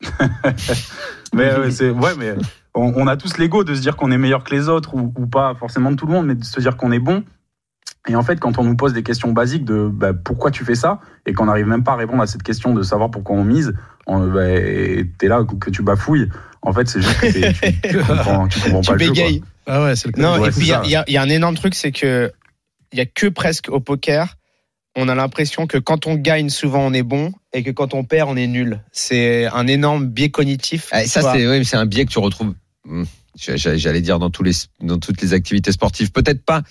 [1.34, 2.34] mais euh, c'est ouais, mais
[2.74, 5.12] on, on a tous l'ego de se dire qu'on est meilleur que les autres ou,
[5.16, 7.24] ou pas forcément de tout le monde, mais de se dire qu'on est bon.
[8.08, 10.74] Et en fait, quand on nous pose des questions basiques de bah, pourquoi tu fais
[10.74, 11.00] ça?
[11.26, 13.74] Et qu'on n'arrive même pas à répondre à cette question de savoir pourquoi on mise,
[14.06, 16.28] on, bah, et t'es là que tu bafouilles.
[16.62, 19.06] En fait, c'est juste que tu, tu comprends, tu comprends Tu pas le jeu.
[19.12, 19.14] quoi.
[19.22, 19.42] bégayes.
[19.66, 20.22] Ah ouais, c'est le.
[20.22, 22.32] Non, Ouais, et puis il y y a un énorme truc, c'est que
[22.92, 24.36] il y a que presque au poker,
[24.96, 28.04] on a l'impression que quand on gagne, souvent on est bon, et que quand on
[28.04, 28.82] perd, on est nul.
[28.92, 30.88] C'est un énorme biais cognitif.
[30.92, 32.54] Ah, ça, c'est oui, un biais que tu retrouves.
[32.84, 33.04] hmm,
[33.38, 36.10] j'a- J'allais dire dans tous les dans toutes les activités sportives.
[36.10, 36.62] Peut-être pas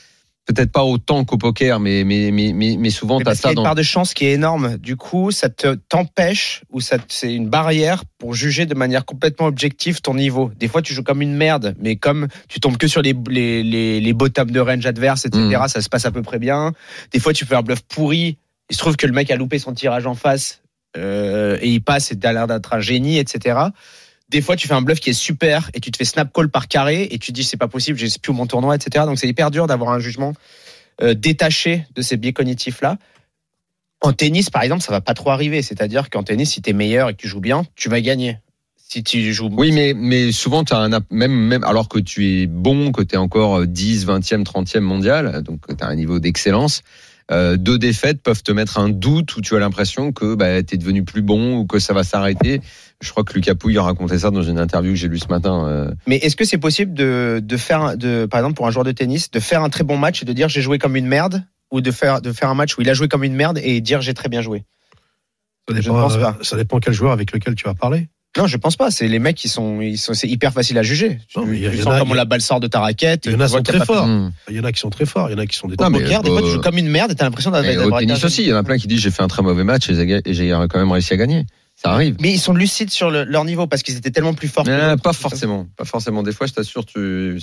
[0.47, 3.75] peut-être pas autant qu'au poker, mais mais mais souvent qu'il y ça a une part
[3.75, 4.77] de chance qui est énorme.
[4.77, 9.47] Du coup, ça te t'empêche ou ça c'est une barrière pour juger de manière complètement
[9.47, 10.51] objective ton niveau.
[10.57, 13.61] Des fois, tu joues comme une merde, mais comme tu tombes que sur les les
[13.61, 15.59] les, les bottoms de range adverse, etc.
[15.63, 15.67] Mm.
[15.67, 16.71] Ça se passe à peu près bien.
[17.11, 18.37] Des fois, tu fais un bluff pourri.
[18.69, 20.61] Il se trouve que le mec a loupé son tirage en face
[20.97, 23.59] euh, et il passe et t'as l'air d'être un génie, etc.
[24.29, 26.49] Des fois, tu fais un bluff qui est super et tu te fais snap call
[26.49, 29.05] par carré et tu te dis c'est pas possible, j'ai plus mon tournoi, etc.
[29.05, 30.33] Donc c'est hyper dur d'avoir un jugement
[31.01, 32.97] euh, détaché de ces biais cognitifs là.
[34.01, 35.61] En tennis, par exemple, ça va pas trop arriver.
[35.61, 38.37] C'est-à-dire qu'en tennis, si tu es meilleur et que tu joues bien, tu vas gagner.
[38.75, 39.49] Si tu joues.
[39.51, 43.15] Oui, mais, mais souvent, as un, même, même alors que tu es bon, que tu
[43.15, 46.83] es encore 10, 20e, 30e mondial, donc tu as un niveau d'excellence,
[47.29, 50.75] euh, deux défaites peuvent te mettre un doute où tu as l'impression que bah, tu
[50.75, 52.61] es devenu plus bon ou que ça va s'arrêter.
[53.01, 55.27] Je crois que Lucas Pouille a raconté ça dans une interview que j'ai lue ce
[55.27, 55.67] matin.
[55.67, 55.91] euh.
[56.07, 58.91] Mais est-ce que c'est possible de, de faire, de, par exemple, pour un joueur de
[58.91, 61.43] tennis, de faire un très bon match et de dire j'ai joué comme une merde
[61.69, 63.81] ou de faire, de faire un match où il a joué comme une merde et
[63.81, 64.63] dire j'ai très bien joué?
[65.69, 66.37] Ça Je dépend, ne pense euh, pas.
[66.41, 68.07] ça dépend quel joueur avec lequel tu vas parler.
[68.37, 68.89] Non, je pense pas.
[68.91, 71.19] C'est les mecs qui sont, ils sont, c'est hyper facile à juger.
[71.35, 72.21] Non, mais il y a- tu il y en sens a- comment il y a-
[72.21, 73.25] la balle sort de ta raquette.
[73.25, 74.07] Il y en a vois sont très forts.
[74.49, 75.75] Il y en a qui sont très forts, il y en a qui sont des
[75.79, 77.85] Non, mais, poker, des fois, tu euh, joues comme une merde et t'as l'impression d'avoir
[77.87, 79.41] au tennis un aussi, il y en a plein qui disent j'ai fait un très
[79.43, 79.95] mauvais match et
[80.33, 81.45] j'ai quand même réussi à gagner.
[81.79, 82.15] Ça arrive.
[82.19, 84.65] Mais ils sont lucides sur le- leur niveau parce qu'ils étaient tellement plus forts.
[84.67, 86.23] Euh, pas forcément, pas forcément.
[86.23, 87.39] Des fois, je t'assure, tu.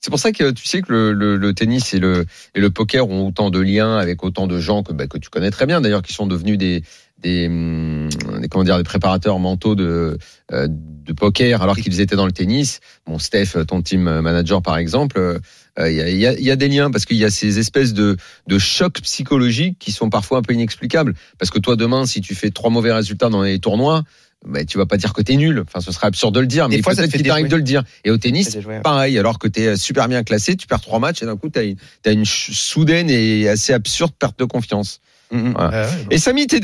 [0.00, 2.70] C'est pour ça que tu sais que le, le- le tennis et le, et le
[2.70, 5.64] poker ont autant de liens avec autant de gens que, bah, que tu connais très
[5.64, 6.82] bien, d'ailleurs, qui sont devenus des,
[7.18, 8.08] des, hum,
[8.40, 10.18] des- comment dire, des préparateurs mentaux de,
[10.50, 12.80] euh, de poker alors qu'ils étaient dans le tennis.
[13.06, 15.38] Bon, Steph, ton team manager par exemple,
[15.78, 17.24] euh, il y, a, il y a- il y a des liens parce qu'il y
[17.24, 18.16] a ces espèces de,
[18.46, 21.14] de chocs psychologiques qui sont parfois un peu inexplicables.
[21.38, 24.02] Parce que toi, demain, si tu fais trois mauvais résultats dans les tournois,
[24.46, 25.62] bah, tu vas pas dire que t'es nul.
[25.66, 27.26] Enfin, ce serait absurde de le dire, Des mais fois, ça te peut-être fait qu'il
[27.28, 27.84] t'arrive de le dire.
[28.04, 28.48] Et au tennis,
[28.82, 31.48] pareil, alors que tu es super bien classé, tu perds trois matchs et d'un coup,
[31.48, 35.00] tu as, une, une ch- soudaine et assez absurde perte de confiance.
[35.30, 35.52] Mhm.
[35.56, 35.70] Voilà.
[35.70, 36.60] Ouais, ouais, Et Samy, t'es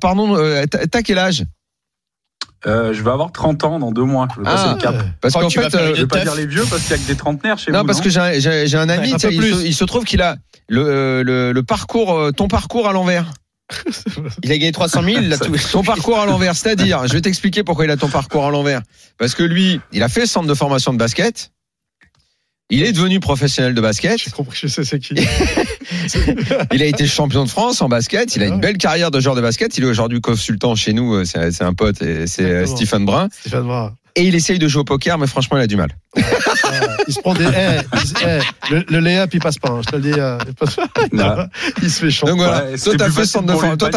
[0.00, 1.44] pardon, euh, t'as t'as quel âge?
[2.66, 4.26] Euh, je vais avoir 30 ans dans deux mois.
[4.36, 5.06] Je vais Ah, passer le cap.
[5.20, 7.06] Parce qu'en fait, euh, Je vais pas dire les vieux parce qu'il y a que
[7.06, 7.86] des trentenaires chez non, vous.
[7.86, 9.66] parce que j'ai un- j'ai j'ai un ami, Un tu sais, peu il, se, plus.
[9.68, 10.36] il se trouve qu'il a
[10.68, 13.26] le, euh, le, le parcours, euh, ton parcours à l'envers.
[14.42, 15.52] Il a gagné 300 000, il a tout.
[15.72, 18.80] Ton parcours à l'envers, c'est-à-dire, je vais t'expliquer pourquoi il a ton parcours à l'envers.
[19.18, 21.50] Parce que lui, il a fait le centre de formation de basket.
[22.70, 24.18] Il est devenu professionnel de basket.
[24.22, 25.14] J'ai compris, je sais c'est qui.
[26.72, 28.36] Il a été champion de France en basket.
[28.36, 29.76] Il a une belle carrière de joueur de basket.
[29.78, 31.14] Il est aujourd'hui consultant chez nous.
[31.14, 32.66] euh, C'est un pote et c'est euh.
[32.66, 33.28] Stephen Brun.
[33.32, 33.94] Stéphane Brun.
[34.16, 35.90] Et il essaye de jouer au poker, mais franchement, il a du mal.
[36.16, 36.22] Ouais,
[37.06, 37.44] il se prend des.
[37.44, 39.70] eh, il eh, le, le lay-up, il passe pas.
[39.70, 40.18] hein, je te le dis.
[40.18, 40.88] euh, il, passe pas.
[41.82, 42.32] Il se fait chanter.
[42.32, 42.64] Donc voilà.
[42.66, 43.10] ouais, toi, t'as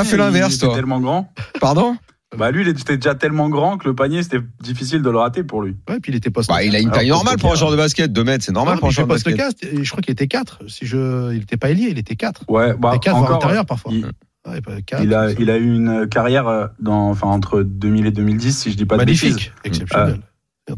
[0.03, 0.75] fait fait l'inverse, il était toi.
[0.75, 1.33] tellement grand.
[1.59, 1.97] Pardon?
[2.37, 5.43] Bah lui, il était déjà tellement grand que le panier, c'était difficile de le rater
[5.43, 5.75] pour lui.
[5.89, 6.49] Ouais, puis il était poste.
[6.49, 8.11] bah, Il a une taille normale le pour un joueur de basket.
[8.13, 9.35] 2 mètres, c'est normal pour un joueur de basket.
[9.35, 9.55] 4.
[9.63, 10.59] et Je crois qu'il était 4.
[10.67, 12.45] Si je, il était pas ailier, il était 4.
[12.47, 13.35] Ouais, bah Et 4 voire encore.
[13.37, 13.91] intérieur parfois.
[13.93, 14.05] Il,
[14.49, 18.07] Ouais, pas quatre, il a, il a eu une carrière euh, dans, enfin entre 2000
[18.07, 19.23] et 2010, si je dis pas de bêtises.
[19.23, 20.19] magnifique, exceptionnel.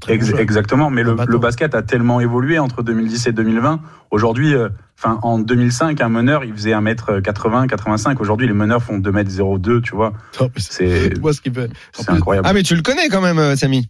[0.07, 3.81] Exactement, mais le, basket a tellement évolué entre 2010 et 2020.
[4.11, 8.19] Aujourd'hui, euh, enfin en 2005, un meneur, il faisait 1m80, 85.
[8.21, 10.13] Aujourd'hui, les meneurs font 2m02, tu vois.
[10.57, 12.47] C'est ce incroyable.
[12.49, 13.89] Ah, mais tu le connais quand même, euh, Samy?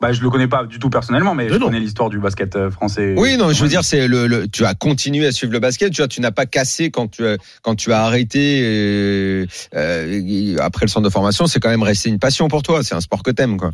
[0.00, 1.66] Bah, je le connais pas du tout personnellement, mais je non.
[1.66, 3.14] connais l'histoire du basket euh, français.
[3.16, 5.92] Oui, non, je veux dire, c'est le, le- tu as continué à suivre le basket.
[5.92, 9.46] Tu vois, tu n'as pas cassé quand tu as, quand tu as arrêté euh,
[10.60, 11.46] après le centre de formation.
[11.46, 12.82] C'est quand même resté une passion pour toi.
[12.82, 13.70] C'est un sport que t'aimes, quoi.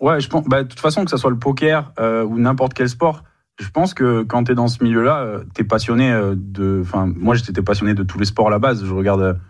[0.00, 0.44] Ouais, je pense.
[0.46, 3.24] Bah, de toute façon, que ce soit le poker euh, ou n'importe quel sport,
[3.60, 6.80] je pense que quand tu es dans ce milieu-là, euh, t'es passionné euh, de.
[6.82, 8.84] Enfin, moi, j'étais passionné de tous les sports à la base.
[8.84, 9.40] Je regarde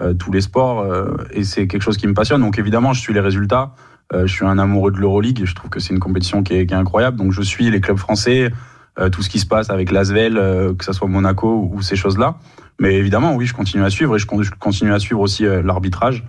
[0.00, 2.40] euh, tous les sports euh, et c'est quelque chose qui me passionne.
[2.40, 3.74] Donc, évidemment, je suis les résultats.
[4.14, 6.64] Euh, je suis un amoureux de l'Euroleague je trouve que c'est une compétition qui est,
[6.64, 7.18] qui est incroyable.
[7.18, 8.50] Donc, je suis les clubs français,
[8.98, 11.94] euh, tout ce qui se passe avec l'Asvel, euh, que ce soit Monaco ou, ces
[11.96, 12.38] choses-là.
[12.80, 15.44] Mais évidemment, oui, je continue à suivre et je con- je continue à suivre aussi
[15.44, 16.24] euh, l'arbitrage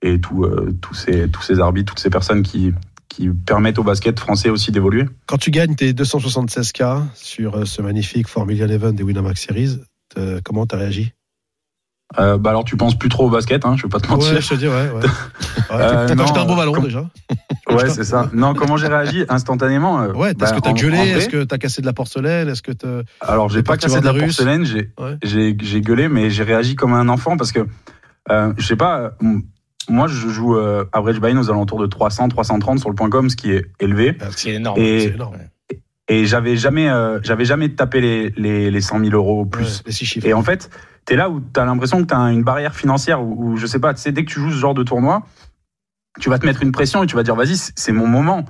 [0.00, 2.72] et tout, euh, tous ces tous ces arbitres, toutes ces personnes qui
[3.08, 5.04] qui permettent au basket français aussi d'évoluer.
[5.26, 9.78] Quand tu gagnes tes 276K sur euh, ce magnifique Formula Eleven des Winamax Series,
[10.44, 11.12] comment t'as réagi?
[12.18, 14.34] Euh, bah alors tu penses plus trop au basket, hein, je vais pas te mentir.
[14.34, 14.72] Ouais, je te dis, ouais.
[14.74, 14.90] ouais.
[15.00, 15.02] ouais
[15.72, 17.08] Euh, T'as non, acheté un beau ballon comme- déjà
[17.68, 18.30] Ouais, c'est ça.
[18.34, 21.58] Non, comment j'ai réagi instantanément euh, Ouais, bah, est-ce que t'as gueulé Est-ce que t'as
[21.58, 22.72] cassé de la porcelaine Est-ce que.
[23.20, 25.80] Alors j'ai pas cassé de la porcelaine, j'ai Ouais.
[25.80, 27.66] gueulé, mais j'ai réagi comme un enfant parce que
[28.30, 29.12] je sais pas.
[29.88, 33.28] Moi, je joue euh, average buy-in aux alentours de 300, 330 sur le point com,
[33.28, 34.16] ce qui est élevé.
[34.36, 34.80] C'est énorme.
[34.80, 35.36] Et- énorme.
[36.06, 39.78] Et j'avais jamais, euh, j'avais jamais tapé les, les, les 100 000 euros ou plus.
[39.78, 40.26] Ouais, les six chiffres.
[40.26, 40.68] Et en fait,
[41.06, 44.00] t'es là où t'as l'impression que t'as une barrière financière ou je sais pas, tu
[44.02, 45.22] sais, dès que tu joues ce genre de tournoi,
[46.20, 48.42] tu vas te mettre une pression et tu vas dire, vas-y, c'est mon moment.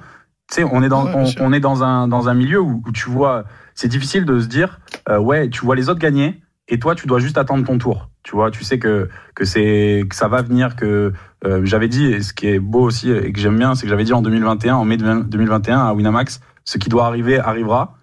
[0.51, 2.93] Tu sais, on est dans, Ouais, on, est dans un, dans un milieu où, où
[2.93, 6.81] tu vois, c'est difficile de se dire, euh, ouais, tu vois les autres gagner et
[6.81, 8.11] toi, tu dois juste attendre ton tour.
[8.25, 11.13] Tu vois, tu sais que, que, c'est, que ça va venir, que
[11.45, 13.91] euh, j'avais dit, et ce qui est beau aussi et que j'aime bien, c'est que
[13.91, 17.99] j'avais dit en 2021, en mai 2021 à Winamax, ce qui doit arriver arrivera.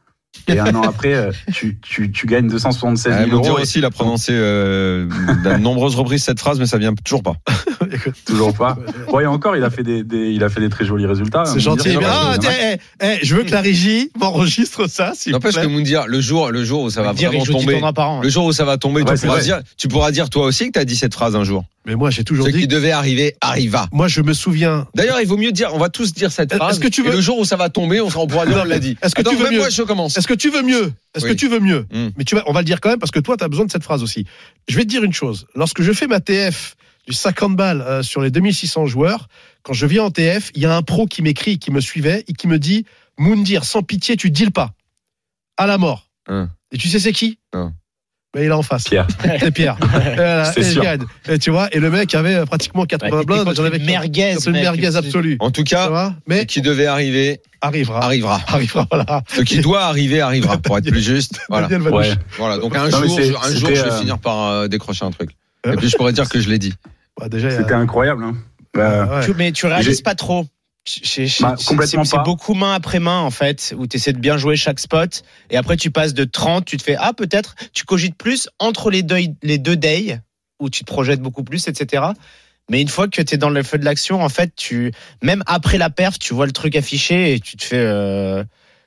[0.47, 3.61] Et un an après, euh, tu, tu, tu gagnes 276 Ah, 000 Mon Dieu euros.
[3.61, 5.07] aussi, il a prononcé euh,
[5.43, 7.35] de nombreuses reprises cette phrase, mais ça vient toujours pas.
[8.25, 8.77] Toujours pas.
[9.11, 11.43] Ouais, et encore, il a fait des, des- il a fait des très jolis résultats.
[11.45, 11.89] C'est On gentil.
[11.89, 15.67] mais- ouais, Ah, eh, eh, je veux que la régie m'enregistre ça, N'empêche que.
[15.67, 17.81] Moundir, le jour, le jour où ça va Dire, vraiment il joue 10 tomber,
[18.23, 20.67] le jour où ça va tomber, Ouais, tu, pourras dire, tu pourras dire toi aussi
[20.67, 21.65] que tu as dit cette phrase un jour.
[21.85, 22.67] Mais moi, j'ai toujours Ce qui dit.
[22.67, 23.87] devait arriver arriva.
[23.91, 24.85] Moi, je me souviens.
[24.95, 26.79] D'ailleurs, il vaut mieux dire, on va tous dire cette Est-ce phrase.
[26.79, 28.65] que tu et veux- le jour où ça va tomber, on, on pourra dire, on
[28.65, 28.97] l'a dit.
[29.01, 30.15] Est-ce que Attends, tu veux même mieux moi, je commence.
[30.21, 31.31] Est-ce que tu veux mieux Est-ce Oui.
[31.31, 32.09] que tu veux mieux Hmm.
[32.15, 33.65] Mais tu vas, on va le dire quand même parce que toi, tu as besoin
[33.65, 34.25] de cette phrase aussi.
[34.69, 35.47] Je vais te dire une chose.
[35.55, 36.75] Lorsque je fais ma TF
[37.07, 39.27] du 50 balles euh, sur les 2600 joueurs,
[39.63, 42.23] quand je viens en TF, il y a un pro qui m'écrit, qui me suivait
[42.27, 42.85] et qui me dit
[43.17, 44.73] Moundir, sans pitié, tu deals pas.
[45.57, 46.07] À la mort.
[46.27, 46.49] Hein.
[46.71, 47.39] Et tu sais c'est qui?
[48.33, 48.85] Ben, il est en face.
[48.85, 49.07] Pierre.
[49.39, 49.77] C'est Pierre.
[50.17, 50.81] Euh, C'est sûr.
[50.83, 51.03] gagne.
[51.29, 53.53] Et tu vois, et le mec avait euh, pratiquement 80 blindes.
[53.55, 54.35] J'en avais une merguez.
[54.39, 54.63] C'est une mec.
[54.63, 55.37] merguez absolue.
[55.39, 58.03] En tout cas, Mais qui devait arriver arrivera.
[58.03, 58.39] arrivera.
[58.47, 59.23] Arrivera, voilà.
[59.27, 61.39] Ce qui doit arriver arrivera, pour être plus juste.
[61.49, 61.67] Voilà.
[61.67, 62.13] Ouais.
[62.37, 62.57] Voilà.
[62.57, 65.31] Donc un Non, jour, un jour, je vais euh, finir par euh, décrocher un truc.
[65.65, 66.73] Et puis je pourrais dire que je l'ai dit.
[67.19, 68.23] Bah, déjà, C'était incroyable.
[68.23, 68.35] Hein.
[68.75, 69.25] Ouais.
[69.25, 70.45] Tu- mais tu réalises pas trop.
[71.41, 72.23] Bah, c'est- complètement c'est pas.
[72.23, 75.57] beaucoup main après main en fait, où tu essaies de bien jouer chaque spot, et
[75.57, 79.03] après tu passes de 30, tu te fais ah peut-être, tu cogites plus entre les
[79.03, 80.19] deux, les deux days,
[80.59, 82.03] où tu te projettes beaucoup plus, etc.
[82.69, 85.43] Mais une fois que tu es dans le feu de l'action, en fait, tu même
[85.45, 88.43] après la perf, tu vois le truc affiché et tu te fais euh,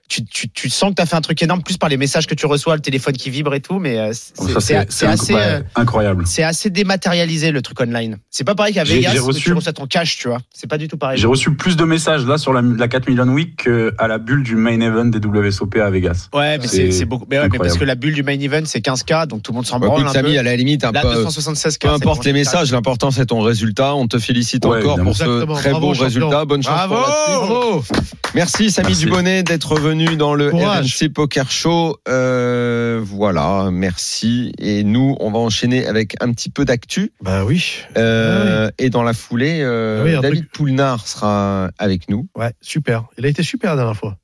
[0.08, 2.26] tu, tu, tu sens que tu as fait un truc énorme, plus par les messages
[2.26, 4.12] que tu reçois, le téléphone qui vibre et tout, mais euh,
[4.60, 6.24] c'est assez, euh, incroyable.
[6.26, 8.18] c'est assez dématérialisé le truc online.
[8.30, 10.38] C'est pas pareil qu'à J'ai- Vegas où tu reçois ton cash, tu vois.
[10.52, 11.18] C'est pas du tout pareil.
[11.18, 14.42] J'ai reçu plus de messages là sur la, la 4 Million Week qu'à la bulle
[14.42, 16.28] du main event des WSOP à Vegas.
[16.34, 17.26] Ouais, mais C'est beaucoup.
[17.30, 19.56] Mais, ouais, mais parce que la bulle du main event c'est 15K, donc tout le
[19.56, 20.26] monde s'en Bah, branle écoute, un peu.
[20.26, 21.78] Samy, à la limite, un Là, peu, 276K.
[21.80, 23.94] peu importe les messages, l'important c'est ton résultat.
[23.94, 25.04] On te félicite Ouais, encore évidemment.
[25.10, 26.44] pour ce très beau résultat.
[26.44, 27.80] Bonne chance pour la
[28.34, 28.94] Merci Samy.
[28.96, 30.96] Dubonnet d'être venu dans le Courage.
[31.02, 31.96] RMC Poker Show.
[32.08, 34.52] Euh, voilà, merci.
[34.58, 37.12] Et nous, on va enchaîner avec un petit peu d'actu.
[37.22, 37.76] Bah oui.
[37.96, 42.28] Euh, Et dans la foulée, euh, Ah oui, un David truc- Poulnard sera avec nous.
[42.36, 43.04] Ouais, super.
[43.18, 44.18] Il a été super la dernière fois.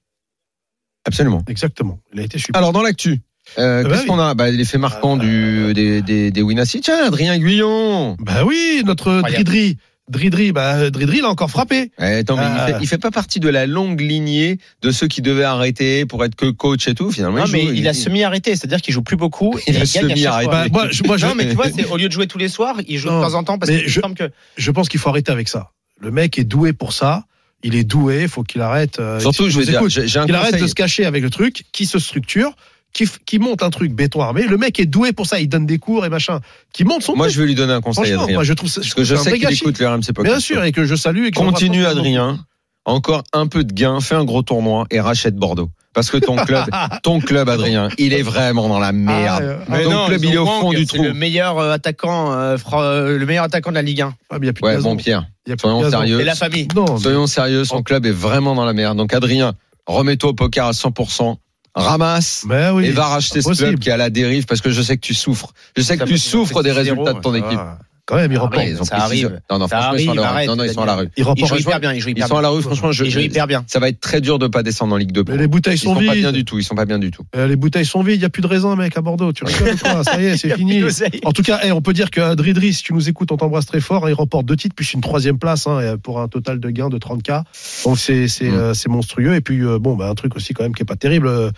[1.07, 1.43] Absolument.
[1.49, 1.99] Exactement.
[2.12, 2.59] Il a été super.
[2.59, 3.20] Alors dans l'actu,
[3.59, 4.07] euh, bah qu'est-ce oui.
[4.09, 4.35] qu'on a?
[4.35, 6.81] Bah, L'effet marquant Euh, du, des, des, des Winassi.
[6.83, 8.16] Tiens, Adrien Guyon.
[8.20, 9.22] Bah oui, notre.
[9.22, 9.78] Dridri.
[10.11, 11.92] Dridri, bah Dridri, il a encore frappé.
[12.00, 12.66] Eh, attends, mais Ah.
[12.68, 16.04] il, fait, il fait pas partie de la longue lignée de ceux qui devaient arrêter
[16.04, 17.11] pour être que coach et tout.
[17.12, 19.74] Finalement, Non, il mais joue, il a semi-arrêté, c'est-à-dire qu'il joue plus beaucoup et Il
[19.76, 20.50] il, a semi-arrêté.
[20.50, 22.38] Bah, moi, je, moi, je, Non, mais tu vois, c'est au lieu de jouer tous
[22.38, 24.30] les soirs, il joue Non, de temps en temps parce je- que.
[24.56, 25.70] je pense qu'il faut arrêter avec ça.
[26.00, 27.24] Le mec est doué pour ça.
[27.62, 28.22] Il est doué.
[28.22, 28.98] Il faut qu'il arrête.
[29.00, 31.84] euh, Surtout, je nous dire, j'ai qu'il arrête de se cacher avec le truc, qui
[31.84, 32.52] se structure,
[32.93, 34.43] qui, monte un truc béton armé.
[34.47, 35.38] Le mec est doué pour ça.
[35.41, 36.41] Il donne des cours et machin.
[36.72, 37.36] Qui monte son Moi, truc.
[37.36, 38.34] je vais lui donner un conseil, Adrien.
[38.34, 38.80] moi, je trouve ça.
[38.80, 40.24] Parce que je trouve sais qu'il écoute le RMC Podcast.
[40.24, 41.26] Bien sûr, et que je salue.
[41.26, 41.86] Et que Continue.
[41.86, 42.45] Adrien.
[42.86, 45.68] Encore un peu de gain, fais un gros tournoi et rachète Bordeaux.
[45.93, 46.64] Parce que ton club,
[47.03, 49.59] ton club, Adrien, il est vraiment dans la merde.
[49.68, 51.03] Ah, euh, ton club, il est au fond du c'est trou.
[51.03, 54.14] le meilleur euh, attaquant, euh, euh, le meilleur attaquant de la Ligue 1.
[54.30, 54.91] ah, mais il y a plus de Ouais, gazon.
[54.91, 55.99] bon, Pierre, Il y a plus de soyons gazon.
[55.99, 56.20] sérieux.
[56.20, 56.68] Et la famille.
[56.74, 58.97] Non, mais- soyons sérieux, son club est vraiment dans la merde.
[58.97, 59.53] Donc, Adrien,
[59.86, 61.36] remets-toi au poker à 100%,
[61.75, 62.45] ramasse.
[62.75, 62.87] oui.
[62.87, 65.07] et va racheter ce club qui est à la dérive parce que je sais que
[65.07, 65.53] tu souffres.
[65.77, 67.59] Je sais que Ça tu souffres des 6-0, résultats de ton équipe.
[67.59, 67.79] Ah,
[68.11, 69.40] Quand même, il Ah, ils ont ça arrive.
[69.50, 70.26] Non, non, Ça franchement, ils sont à la rue.
[70.26, 71.04] arrête, Non, non, ils sont à la rue.
[71.16, 71.48] Il Il remporte.
[71.48, 73.64] joue hyper bien, Ils sont à la rue, franchement, je, Il joue hyper bien.
[73.68, 75.24] ça va être très dur de pas descendre en Ligue 2.
[75.28, 76.32] Mais les bouteilles Ils sont sont pas bien vides.
[76.32, 77.22] du tout, ils sont pas bien du tout.
[77.36, 78.16] Les bouteilles sont vides.
[78.16, 79.32] Il n'y a plus de raisin, mec, à Bordeaux.
[79.32, 80.02] Tu rigoles quoi?
[80.04, 80.82] Ça y est, c'est fini.
[81.24, 83.66] En tout cas, eh, on peut dire que Dridri, si tu nous écoutes, on t'embrasse
[83.66, 84.08] très fort.
[84.08, 86.98] Il remporte deux titres, puis une troisième place hein, pour un total de gains de
[86.98, 87.44] 30K.
[87.84, 88.54] Donc c'est Mm.
[88.54, 89.34] euh, c'est monstrueux.
[89.34, 91.50] Et puis, euh, bon, bah, un truc aussi quand même qui est pas terrible, euh,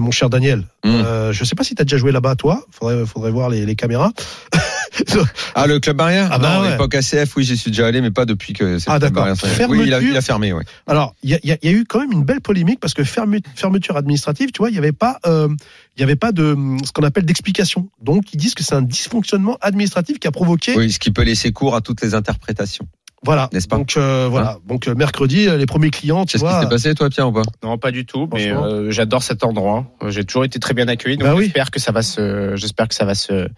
[0.00, 0.64] mon cher Daniel.
[0.84, 1.30] Mm.
[1.32, 2.64] Je sais pas si tu as déjà joué là-bas, toi.
[2.70, 4.12] Faudrait, faudrait voir les, les caméras.
[5.54, 6.68] Ah, le club barrière Ah bah Non, ouais.
[6.68, 9.00] à l'époque ACF, oui, j'y suis déjà allé, mais pas depuis que c'est Ah, le
[9.00, 9.36] club d'accord.
[9.68, 10.02] Oui, il a, Fermeture.
[10.02, 10.62] il a fermé, oui.
[10.86, 13.96] Alors, il y a, y y eu quand même une belle polémique parce que fermeture
[13.96, 15.48] administrative, tu vois, il n'y avait pas, euh,
[15.96, 17.88] il y avait pas de ce qu'on appelle d'explication.
[18.02, 21.22] Donc, ils disent que c'est un dysfonctionnement administratif qui a provoqué Oui, ce qui peut
[21.22, 22.86] laisser cours à toutes les interprétations.
[23.24, 23.48] Voilà.
[23.52, 24.58] N'est-ce pas Hein Donc euh, voilà.
[24.66, 27.28] Donc euh, mercredi, euh, les premiers clients, tu C'est ce qui s'est passé, toi, Pierre,
[27.28, 27.42] ou pas?
[27.62, 28.28] Non, pas du tout.
[28.32, 29.86] Mais euh, j'adore cet endroit.
[30.08, 31.16] J'ai toujours été très bien accueilli.
[31.16, 31.44] Donc Bah oui.
[31.44, 33.48] j'espère que ça va se, j'espère que ça va se,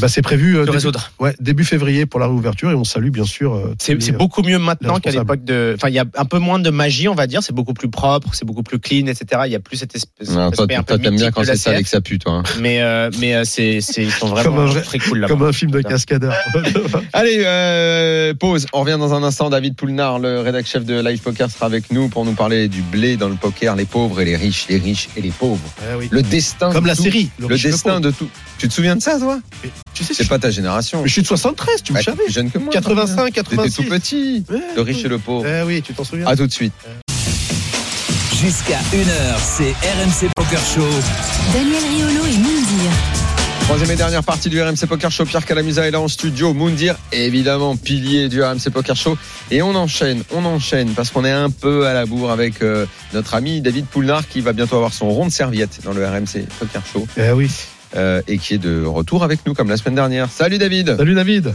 [0.00, 1.10] Bah, c'est prévu euh, se début, résoudre.
[1.20, 3.54] ouais, début février pour la réouverture et on salue bien sûr.
[3.54, 5.72] euh, tous C'est les- c'est beaucoup mieux maintenant qu'à l'époque de.
[5.76, 7.42] Enfin, il y a un peu moins de magie, on va dire.
[7.42, 9.42] C'est beaucoup plus propre, c'est beaucoup plus clean, etc.
[9.46, 10.30] Il y a plus cette espèce.
[10.30, 11.84] Non, Toi, toi, t'aimes bien quand de la c'est sale et CF.
[11.84, 12.32] que ça pue, toi.
[12.34, 12.42] hein.
[12.60, 15.28] Mais euh, mais euh, c'est c'est ils sont vraiment vrai- très cool là.
[15.28, 16.32] Comme un film de cascadeur.
[17.12, 18.66] Allez, pause.
[18.72, 21.66] On revient dans dans un instant, David Poulnard, le rédac chef de Live Poker, sera
[21.66, 24.66] avec nous pour nous parler du blé dans le poker, les pauvres et les riches,
[24.68, 25.58] les riches et les pauvres.
[25.82, 26.08] Eh oui.
[26.10, 26.72] Le destin.
[26.72, 27.02] Comme de la tout.
[27.02, 27.28] série.
[27.38, 28.28] Le destin de tout.
[28.58, 31.02] Tu te souviens de ça, toi Mais Tu sais, C'est pas ta génération.
[31.02, 32.22] mais je suis de 73, tu me Bah, savais.
[32.24, 32.72] plus jeune que moi.
[32.72, 33.74] 85, T'étais 86.
[33.76, 34.44] tout petit.
[34.76, 35.44] Le riche et le pauvre.
[35.46, 36.26] Eh oui, tu t'en souviens.
[36.26, 36.72] À tout de suite.
[38.40, 40.88] Jusqu'à 1h, c'est RMC Poker Show.
[41.52, 42.90] Daniel Riolo et Moundir.
[43.70, 45.24] Troisième et dernière partie du RMC Poker Show.
[45.26, 46.52] Pierre Calamusa est là en studio.
[46.52, 49.16] Moundir, évidemment, pilier du RMC Poker Show.
[49.52, 52.84] Et on enchaîne, on enchaîne, parce qu'on est un peu à la bourre avec euh,
[53.14, 56.48] notre ami David Poulnard qui va bientôt avoir son rond de serviette dans le RMC
[56.58, 57.06] Poker Show.
[57.16, 57.48] Eh oui.
[57.96, 60.30] Euh, et qui est de retour avec nous comme la semaine dernière.
[60.30, 61.54] Salut David Salut David.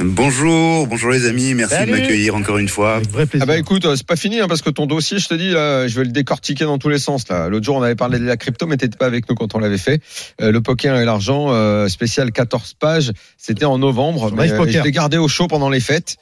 [0.00, 1.92] Bonjour, bonjour les amis, merci Salut.
[1.92, 2.96] de m'accueillir encore une fois.
[2.96, 3.44] Avec vrai plaisir.
[3.44, 5.50] Ah bah écoute, euh, c'est pas fini hein, parce que ton dossier, je te dis,
[5.50, 7.28] là, je vais le décortiquer dans tous les sens.
[7.28, 9.54] Là, l'autre jour, on avait parlé de la crypto, mais t'étais pas avec nous quand
[9.54, 10.00] on l'avait fait.
[10.40, 14.32] Euh, le poker et l'argent, euh, spécial 14 pages, c'était en novembre.
[14.32, 16.16] Mais, euh, je l'ai gardé au chaud pendant les fêtes.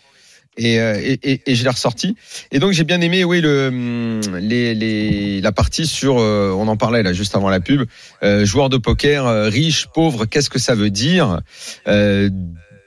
[0.61, 2.17] Et, euh, et, et, et je l'ai ressorti.
[2.53, 6.69] Et donc j'ai bien aimé, oui, le, hum, les, les, la partie sur, euh, on
[6.69, 7.85] en parlait là juste avant la pub,
[8.23, 11.41] euh, joueur de poker, euh, riche, pauvre, qu'est-ce que ça veut dire?
[11.89, 12.29] Euh,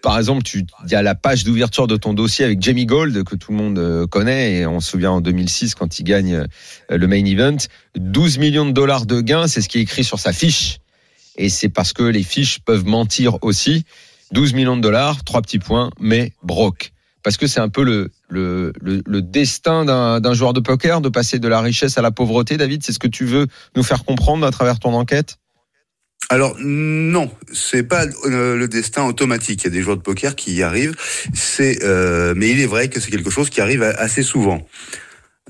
[0.04, 3.24] par exemple, tu il y a la page d'ouverture de ton dossier avec Jamie Gold
[3.24, 6.46] que tout le monde connaît et on se souvient en 2006 quand il gagne
[6.90, 7.58] le main event,
[7.96, 10.78] 12 millions de dollars de gains, c'est ce qui est écrit sur sa fiche
[11.38, 13.84] et c'est parce que les fiches peuvent mentir aussi.
[14.32, 16.93] 12 millions de dollars, trois petits points, mais broke.
[17.24, 21.40] Parce que c'est un peu le, le, le, destin d'un joueur de poker de passer
[21.40, 22.58] de la richesse à la pauvreté.
[22.58, 25.38] David, c'est ce que tu veux nous faire comprendre à travers ton enquête?
[26.30, 29.62] Alors non, c'est pas euh, le destin automatique.
[29.64, 30.96] Il y a des joueurs de poker qui y arrivent.
[31.34, 34.66] C'est, euh, mais il est vrai que c'est quelque chose qui arrive assez souvent.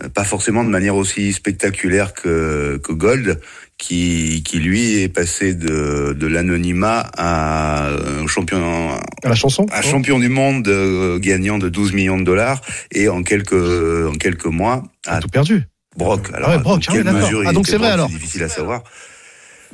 [0.02, 3.40] Euh, Pas forcément de manière aussi spectaculaire que, que Gold,
[3.78, 8.90] qui, qui lui est passé de, de l'anonymat à un champion,
[9.24, 13.10] À la chanson un champion du monde euh, gagnant de 12 millions de dollars et
[13.10, 15.64] en quelques, en quelques mois à tout perdu.
[15.98, 16.30] Brock.
[16.34, 17.22] Alors, Ah ouais, Brock, dans ah quelle d'accord.
[17.22, 18.08] mesure il Ah, donc c'est vrai, alors.
[18.10, 18.84] C'est difficile à savoir.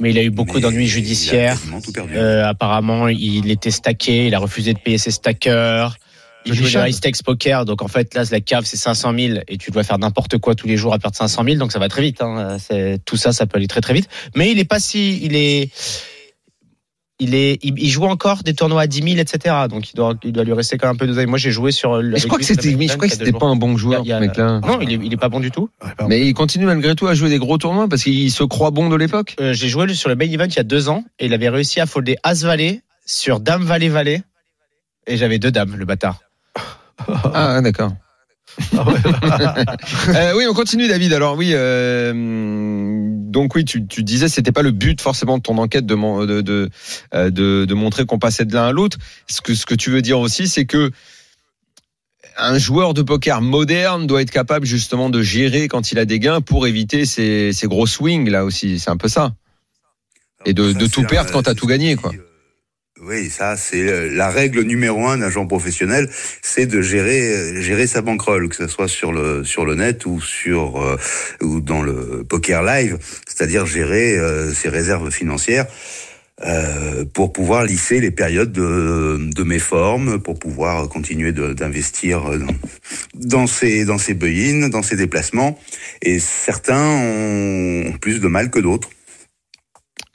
[0.01, 1.53] Mais il a eu beaucoup d'ennuis il a judiciaires.
[1.55, 2.13] quasiment tout perdu.
[2.15, 5.97] Euh, apparemment, il était stacké, il a refusé de payer ses stackers.
[6.45, 6.83] Il Johnny jouait Chad.
[6.83, 9.71] le high stakes poker, donc en fait là la cave c'est 500 000 et tu
[9.71, 12.01] dois faire n'importe quoi tous les jours à perdre 500 000, donc ça va très
[12.01, 12.21] vite.
[12.21, 12.57] Hein.
[12.59, 14.07] C'est- Tout ça, ça peut aller très très vite.
[14.35, 15.69] Mais il est pas si, il est,
[17.21, 19.53] il est, il, joue encore des tournois à 10 000, etc.
[19.69, 21.25] Donc il doit, il doit lui rester quand même un peu d'oseille.
[21.25, 22.01] Moi j'ai joué sur.
[22.01, 23.45] Mais je crois que c'était, je event crois que il y a deux c'était pas
[23.47, 24.61] un bon joueur, Il y a- ce mec-là.
[24.61, 25.69] Non, il est, il est pas bon du tout.
[25.83, 26.07] Ouais.
[26.07, 28.87] Mais il continue malgré tout à jouer des gros tournois parce qu'il se croit bon
[28.87, 29.35] de l'époque.
[29.41, 31.49] Euh, j'ai joué sur le main event il y a deux ans et il avait
[31.49, 34.21] réussi à folder As Valet sur Dame Valet Valet
[35.05, 36.21] et j'avais deux dames, le bâtard.
[37.33, 37.93] Ah, d'accord.
[38.75, 38.85] Ah.
[40.09, 41.13] Euh, oui, on continue, David.
[41.13, 45.57] Alors oui, euh, donc oui, tu, tu disais c'était pas le but forcément de ton
[45.59, 45.95] enquête de
[46.25, 46.69] de de,
[47.13, 48.97] euh, de, de montrer qu'on passait de l'un à l'autre.
[49.27, 50.91] Ce que ce que tu veux dire aussi, c'est que
[52.37, 56.19] un joueur de poker moderne doit être capable justement de gérer quand il a des
[56.19, 58.79] gains pour éviter ces, ces gros swings là aussi.
[58.79, 59.33] C'est un peu ça.
[60.45, 62.11] Et de- Ça, de tout perdre quand t'as tout gagné, quoi.
[63.01, 66.09] Oui, ça c'est euh, la règle numéro un d'un joueur professionnel,
[66.41, 70.05] c'est de gérer euh, gérer sa bankroll, que ce soit sur le sur le net
[70.05, 70.97] ou sur euh,
[71.41, 72.97] ou dans le poker live,
[73.27, 75.67] c'est-à-dire gérer euh, ses réserves financières.
[76.45, 82.55] euh, pour pouvoir lisser les périodes de, de méforme, pour pouvoir continuer d'investir dans,
[83.15, 85.57] dans ses dans ses buy-in, dans ses déplacements.
[86.01, 88.89] Et certains ont plus de mal que d'autres.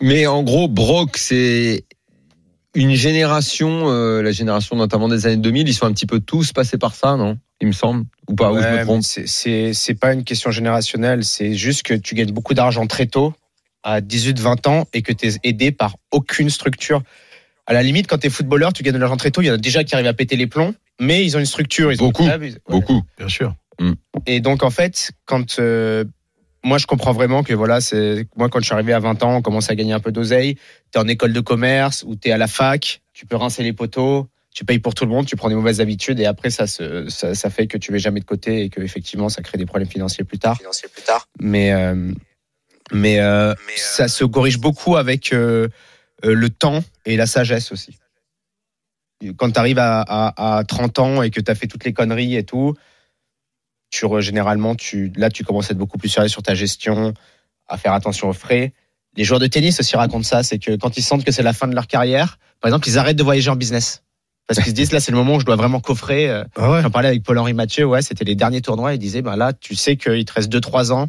[0.01, 1.85] Mais en gros, Brock, c'est
[2.75, 6.53] une génération, euh, la génération notamment des années 2000, ils sont un petit peu tous
[6.53, 7.39] passés par ça, non?
[7.61, 8.05] Il me semble.
[8.29, 9.03] Ou pas, ou je me trompe.
[9.03, 13.07] c'est- C'est c'est pas une question générationnelle, c'est juste que tu gagnes beaucoup d'argent très
[13.07, 13.33] tôt,
[13.83, 17.03] à 18-20 ans, et que tu es aidé par aucune structure.
[17.67, 19.51] À la limite, quand tu es footballeur, tu gagnes de l'argent très tôt, il y
[19.51, 21.93] en a déjà qui arrivent à péter les plombs, mais ils ont une structure.
[21.93, 22.59] Ils Beaucoup, un club, ils- ouais.
[22.69, 23.03] Beaucoup.
[23.19, 23.55] Bien sûr.
[24.27, 25.59] Et donc, en fait, quand.
[25.59, 26.05] euh,
[26.65, 29.37] moi, je comprends vraiment que voilà, c'est moi quand je suis arrivé à 20 ans,
[29.37, 30.57] on commence à gagner un peu d'oseille.
[30.91, 34.29] T'es en école de commerce ou t'es à la fac, tu peux rincer les poteaux,
[34.53, 37.09] tu payes pour tout le monde, tu prends des mauvaises habitudes et après ça se,
[37.09, 39.67] ça, ça fait que tu mets jamais de côté et que effectivement ça crée des
[39.67, 40.59] problèmes financiers plus tard.
[41.39, 42.13] Mais euh,
[42.93, 45.69] mais euh, ça se corrige beaucoup avec euh,
[46.25, 47.99] euh, le temps et la sagesse aussi.
[49.37, 51.93] Quand tu arrives à, à, à 30 ans et que tu as fait toutes les
[51.93, 52.75] conneries et tout,
[53.95, 57.15] tu re- généralement tu là tu commences à être beaucoup plus sérieux sur ta gestion,
[57.69, 58.73] à faire attention aux frais.
[59.17, 61.53] Les joueurs de tennis aussi racontent ça, c'est que quand ils sentent que c'est la
[61.53, 64.03] fin de leur carrière, par exemple, ils arrêtent de voyager en business.
[64.49, 66.29] Parce qu'ils se disent là c'est le moment où je dois vraiment coffrer.
[66.29, 66.83] euh, Ah ouais.
[66.83, 68.93] J'en parlais avec Paul-Henri Mathieu, ouais, c'était les derniers tournois.
[68.95, 71.09] Il disait, bah là, tu sais qu'il te reste 2-3 ans.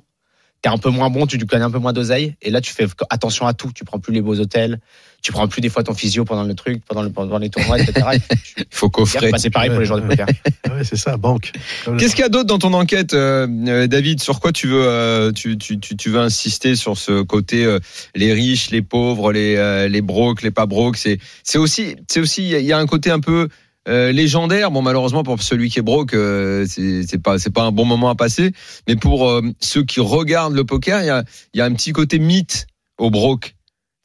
[0.61, 2.35] t'es un peu moins bon, tu gagnes un peu moins d'oseille.
[2.41, 3.71] Et là, tu fais attention à tout.
[3.73, 4.79] Tu prends plus les beaux hôtels,
[5.25, 7.79] tu prends plus des fois ton physio pendant le truc, pendant, le, pendant les tournois,
[7.79, 8.19] etc.
[8.57, 9.31] Il faut coffrer.
[9.31, 10.27] Bah, c'est pareil pour les joueurs de poker.
[10.69, 11.51] Ouais, c'est ça, banque.
[11.97, 14.21] Qu'est-ce qu'il y a d'autre dans ton enquête, euh, euh, David?
[14.21, 17.79] Sur quoi tu veux, euh, tu, tu, tu, tu veux insister sur ce côté euh,
[18.13, 22.19] les riches, les pauvres, les, euh, les brocs, les pas brocs C'est c'est aussi, c'est
[22.19, 23.47] aussi, il y a- un côté un peu
[23.87, 24.69] euh, légendaire.
[24.69, 27.85] Bon, malheureusement pour celui qui est broke, euh, c'est c'est pas c'est pas un bon
[27.85, 28.51] moment à passer.
[28.87, 31.23] Mais pour euh, ceux qui regardent le poker, il y a
[31.55, 32.67] il y a un petit côté mythe
[32.99, 33.55] au broke.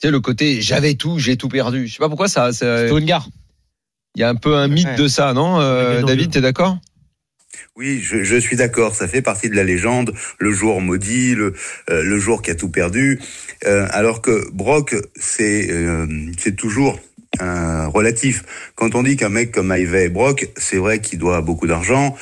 [0.01, 1.87] Tu sais le côté j'avais tout, j'ai tout perdu.
[1.87, 2.53] Je sais pas pourquoi ça.
[2.53, 3.29] ça- Faut une gare.
[4.17, 4.97] Il y a un peu un mythe Ouais.
[4.97, 6.79] de ça, non, euh, David T'es d'accord?
[7.77, 8.95] Oui, je, je suis d'accord.
[8.95, 10.13] Ça fait partie de la légende.
[10.39, 11.55] Le jour maudit, le,
[11.91, 13.21] euh, le jour qui a tout perdu.
[13.67, 16.07] Euh, alors que Brock, c'est euh,
[16.39, 16.99] c'est toujours
[17.41, 18.43] euh, relatif.
[18.75, 22.17] Quand on dit qu'un mec comme Ivey Brock, c'est vrai qu'il doit beaucoup d'argent.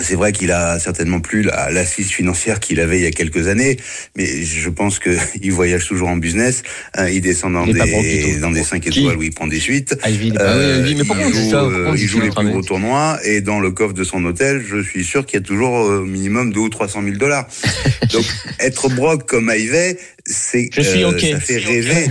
[0.00, 3.48] C'est vrai qu'il a certainement plus la- l'assise financière qu'il avait il y a quelques
[3.48, 3.78] années,
[4.16, 5.10] mais je pense que
[5.42, 6.62] il voyage toujours en business.
[6.94, 9.58] Hein, il descend dans Il des dans des 5 Qui étoiles où il prend des
[9.58, 9.96] suites.
[10.06, 11.62] Ivy, il Euh, oui, mais il joue, ça
[11.96, 15.24] il les plus gros tournois et dans le coffre de son hôtel, je suis sûr
[15.24, 17.48] qu'il y a toujours euh, au minimum 2 ou 300 000 dollars.
[18.12, 18.24] Donc
[18.60, 22.10] être broc comme Ivey, c'est euh, ça fait rêver.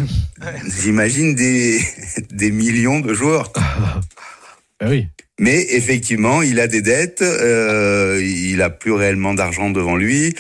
[0.82, 1.80] J'imagine des
[2.32, 3.53] des millions de joueurs.
[4.80, 5.07] Ben oui.
[5.40, 10.34] Mais effectivement, il a des dettes, euh, il a plus réellement d'argent devant lui.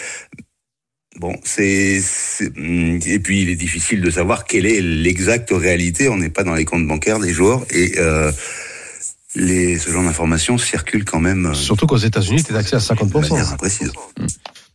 [1.19, 6.09] Bon, c'est c'est- hum, et puis il est difficile de savoir quelle est l'exacte réalité.
[6.09, 8.31] On n'est pas dans les comptes bancaires des joueurs et euh,
[9.35, 12.79] les ce genre d'informations circulent quand même euh, Surtout qu'aux États-Unis, tu as accès à
[12.79, 13.29] de 50%.
[13.31, 13.91] manière imprécise.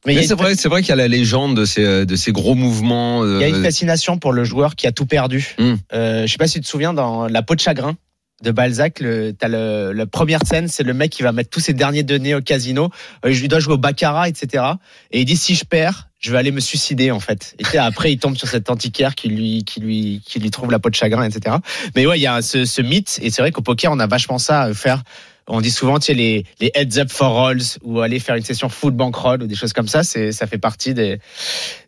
[0.04, 2.32] Mais Mais c'est vrai, c'est vrai qu'il y a la légende de ces, de ces
[2.32, 3.22] gros mouvements.
[3.22, 5.54] euh, il y a une fascination pour le joueur qui a tout perdu.
[5.58, 5.74] Hmm.
[5.92, 7.96] Euh, je sais pas si tu te souviens dans La peau de chagrin
[8.42, 11.60] de Balzac, le, t'as le, la première scène, c'est le mec qui va mettre tous
[11.60, 12.90] ses derniers donnés au casino.
[13.24, 14.64] Euh, il doit jouer au baccarat, etc.
[15.10, 17.54] Et il dit si je perds, je vais aller me suicider en fait.
[17.58, 20.78] Et après, il tombe sur cet antiquaire qui lui, qui lui, qui lui trouve la
[20.78, 21.56] peau de chagrin, etc.
[21.96, 23.18] Mais ouais, il y a ce, ce mythe.
[23.22, 25.02] Et c'est vrai qu'au poker, on a vachement ça à faire.
[25.48, 28.44] On dit souvent, tu sais, les, les heads up for rolls ou aller faire une
[28.44, 30.02] session full bankroll ou des choses comme ça.
[30.04, 31.18] C'est, ça fait partie des,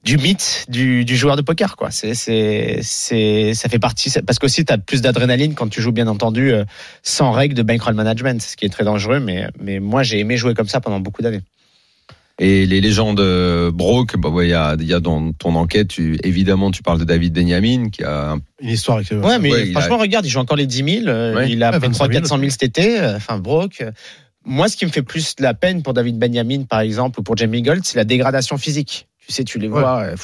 [0.02, 1.90] du mythe du, du joueur de poker, quoi.
[1.90, 6.08] C'est, c'est, ça fait partie, parce qu'aussi, tu as plus d'adrénaline quand tu joues, bien
[6.08, 6.64] entendu, euh,
[7.02, 9.20] sans règles de bankroll management, ce qui est très dangereux.
[9.20, 11.42] Mais, mais moi, j'ai aimé jouer comme ça pendant beaucoup d'années.
[12.40, 15.54] Et les légendes euh, broke, bah ouais, il y a, il y a dans ton
[15.54, 19.10] enquête, tu, évidemment, tu parles de David Benjamin, qui a un- Une histoire avec.
[19.12, 21.06] Ouais, mais Ouais, il franchement, regarde, il joue encore les 10 000.
[21.06, 21.50] euh, Ouais.
[21.50, 22.20] Il a Ouais, fait 25 3 000.
[22.20, 22.98] 400 000 cet été.
[23.00, 23.84] euh, Enfin, broke.
[24.44, 27.22] Moi, ce qui me fait plus de la peine pour David Benjamin, par exemple, ou
[27.22, 29.06] pour Jamie Gold, c'est la dégradation physique.
[29.26, 29.80] Tu sais, tu les Ouais.
[29.80, 30.16] vois, euh,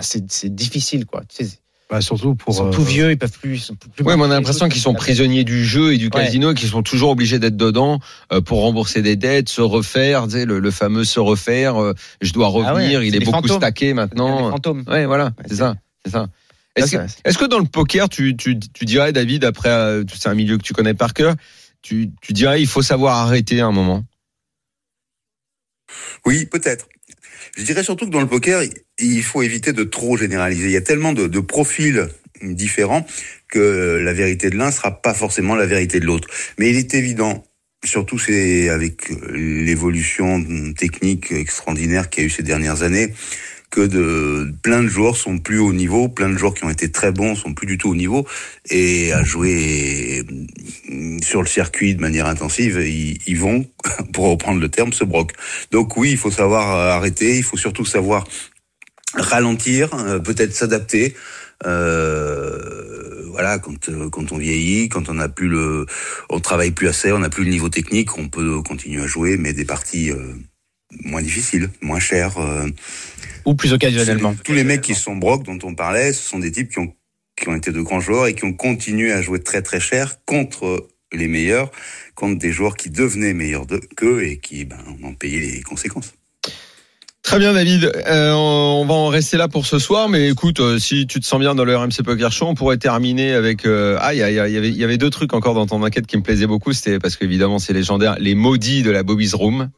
[0.00, 1.22] c'est difficile, quoi.
[1.28, 1.58] Tu sais,
[1.90, 2.54] Bah, surtout ils pour.
[2.54, 3.56] sont euh, tout vieux, ils peuvent plus.
[3.56, 5.96] ils sont plus Ouais, mais on a l'impression les qu'ils sont prisonniers du jeu et
[5.96, 6.10] du Ouais.
[6.24, 7.98] casino et qu'ils sont toujours obligés d'être dedans
[8.30, 11.80] euh, pour rembourser des dettes, se refaire, tu sais, le, le fameux se refaire.
[11.82, 13.56] euh, je dois Ah ouais, revenir, il est beaucoup fantômes.
[13.56, 14.50] stacké maintenant.
[14.50, 14.84] fantômes.
[14.86, 16.26] Ouais, voilà, Ouais, c'est ça, c'est ça.
[16.76, 20.58] Est-ce que, dans le poker, tu, tu, tu dirais, David, après, euh, c'est un milieu
[20.58, 21.34] que tu connais par cœur,
[21.82, 24.04] tu, tu dirais, il faut savoir arrêter un moment?
[26.26, 26.86] Oui, peut-être.
[27.58, 28.62] Je dirais surtout que dans le poker,
[29.00, 30.66] il faut éviter de trop généraliser.
[30.66, 32.06] Il y a tellement de, profils
[32.40, 33.04] différents
[33.48, 36.28] que la vérité de l'un sera pas forcément la vérité de l'autre.
[36.60, 37.44] Mais il est évident,
[37.84, 43.12] surtout c'est avec l'évolution technique extraordinaire qu'il y a eu ces dernières années,
[43.70, 46.90] que de plein de joueurs sont plus au niveau, plein de joueurs qui ont été
[46.90, 48.26] très bons sont plus du tout au niveau
[48.70, 50.24] et à jouer
[51.22, 53.66] sur le circuit de manière intensive, ils, vont,
[54.12, 55.34] pour reprendre le terme, se broquent.
[55.70, 58.26] Donc oui, il faut savoir euh, arrêter, il faut surtout savoir
[59.14, 61.14] ralentir, euh, peut-être s'adapter.
[61.66, 65.86] Euh, voilà, quand euh, quand on vieillit, quand on n'a plus le,
[66.30, 69.36] on travaille plus assez, on n'a plus le niveau technique, on peut continuer à jouer,
[69.36, 70.12] mais des parties
[71.04, 72.38] moins difficiles, moins chères.
[72.38, 72.68] euh,
[73.44, 74.34] Ou plus occasionnellement.
[74.44, 76.92] tous les mecs qui sont broc dont on parlait, ce sont des types qui ont
[77.40, 80.16] qui ont été de grands joueurs et qui ont continué à jouer très très cher
[80.24, 81.70] contre les meilleurs,
[82.14, 83.66] contre des joueurs qui devenaient meilleurs
[83.96, 86.14] qu'eux et qui ben, en ont payé les conséquences.
[87.22, 87.92] Très bien, David.
[88.06, 91.26] Euh, on va en rester là pour ce soir, mais écoute, euh, si tu te
[91.26, 93.66] sens bien dans le RMC Poker Show, on pourrait terminer avec.
[93.66, 95.82] euh, ah, il y, il y avait, il y avait deux trucs encore dans ton
[95.82, 96.72] enquête qui me plaisaient beaucoup.
[96.72, 98.16] C'était parce qu'évidemment, c'est légendaire.
[98.18, 99.68] Les maudits de la Bobby's Room.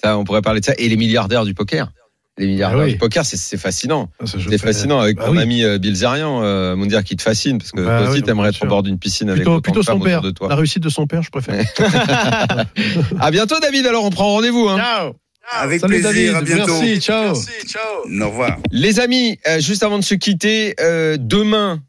[0.00, 0.74] Ça, on pourrait parler de ça.
[0.78, 1.90] Et les milliardaires du poker.
[2.38, 2.92] Les milliardaires Ah oui.
[2.92, 4.08] du poker, c'est- fascinant.
[4.18, 5.42] Ah, C'est fascinant avec Bah ton oui.
[5.42, 8.22] ami euh, Bill Zerian, euh, Moundir, qui te fascine parce que Bah toi aussi, oui,
[8.24, 10.22] t'aimerais être au bord d'une piscine avec Plutôt, autant plutôt de son père.
[10.22, 10.48] de toi.
[10.48, 11.62] La réussite de son père, je préfère.
[13.20, 13.86] À bientôt, David.
[13.86, 14.66] Alors, on prend rendez-vous.
[14.68, 14.78] Hein.
[14.78, 15.12] Ciao
[15.60, 16.80] Avec Salut plaisir, David, à bientôt.
[16.80, 17.34] merci, ciao.
[17.34, 18.56] Au revoir.
[18.70, 21.80] Les amis, euh, juste avant de se quitter, euh, demain,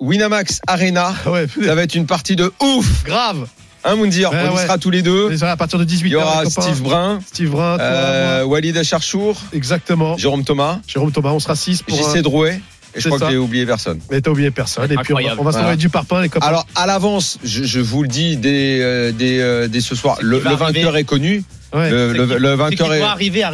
[0.00, 1.14] Winamax Arena.
[1.26, 3.04] Ah ouais, Ça va être une partie de ouf.
[3.04, 3.48] grave.
[3.84, 5.36] Hein, Moundir On y sera tous les deux.
[5.36, 6.06] Ça, à partir de 18h.
[6.06, 6.62] Il y aura copains.
[6.62, 8.44] Steve Brun, Steve Brun, toi, euh.
[8.44, 10.16] Walid Acharchour, Exactement.
[10.16, 11.96] Jérôme Thomas, Jérôme Thomas, on sera 6 pour.
[11.96, 12.60] JC euh, Drouet.
[12.96, 13.26] Et je crois ça.
[13.26, 13.98] que j'ai oublié personne.
[14.10, 14.90] Mais t'as oublié personne.
[14.90, 15.76] Et puis on va, se Voilà.
[15.76, 16.46] du parpaing, les copains.
[16.46, 20.16] Alors, à l'avance, je, je vous le dis dès, euh, dès, euh, dès ce soir,
[20.20, 21.00] le, vainqueur arriver.
[21.00, 21.44] est connu.
[21.74, 21.90] Ouais.
[21.90, 23.00] Le, vainqueur est.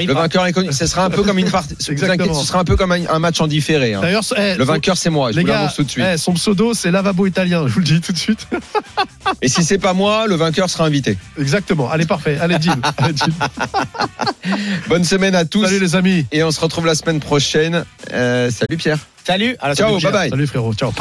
[0.07, 0.73] Le vainqueur connu.
[0.73, 1.75] Ce sera un peu comme une partie.
[1.79, 3.95] Ce sera un peu comme un, un match en différé.
[3.95, 4.01] hein.
[4.03, 5.33] D'ailleurs, eh, Le vainqueur, c'est moi.
[5.33, 6.05] Je les vous gars, tout de suite.
[6.15, 7.67] eh, son pseudo, c'est Lavabo Italien.
[7.67, 8.47] Je vous le dis tout de suite.
[9.43, 11.17] Et si c'est pas moi, le vainqueur sera invité.
[11.39, 11.91] Exactement.
[11.91, 12.37] Allez, parfait.
[12.41, 12.75] Allez, deal.
[14.89, 15.65] Bonne semaine à tous.
[15.65, 16.27] Salut les amis.
[16.33, 17.85] Et on se retrouve la semaine prochaine.
[18.13, 18.99] Euh, salut Pierre.
[19.25, 19.57] Salut.
[19.61, 20.31] à la Ciao, bye bye.
[20.31, 20.75] Salut frérot.
[20.75, 20.93] Ciao.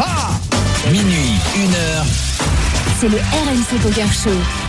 [0.91, 1.15] Minuit,
[1.55, 2.05] une heure.
[2.99, 4.68] C'est le RMC Poker Show.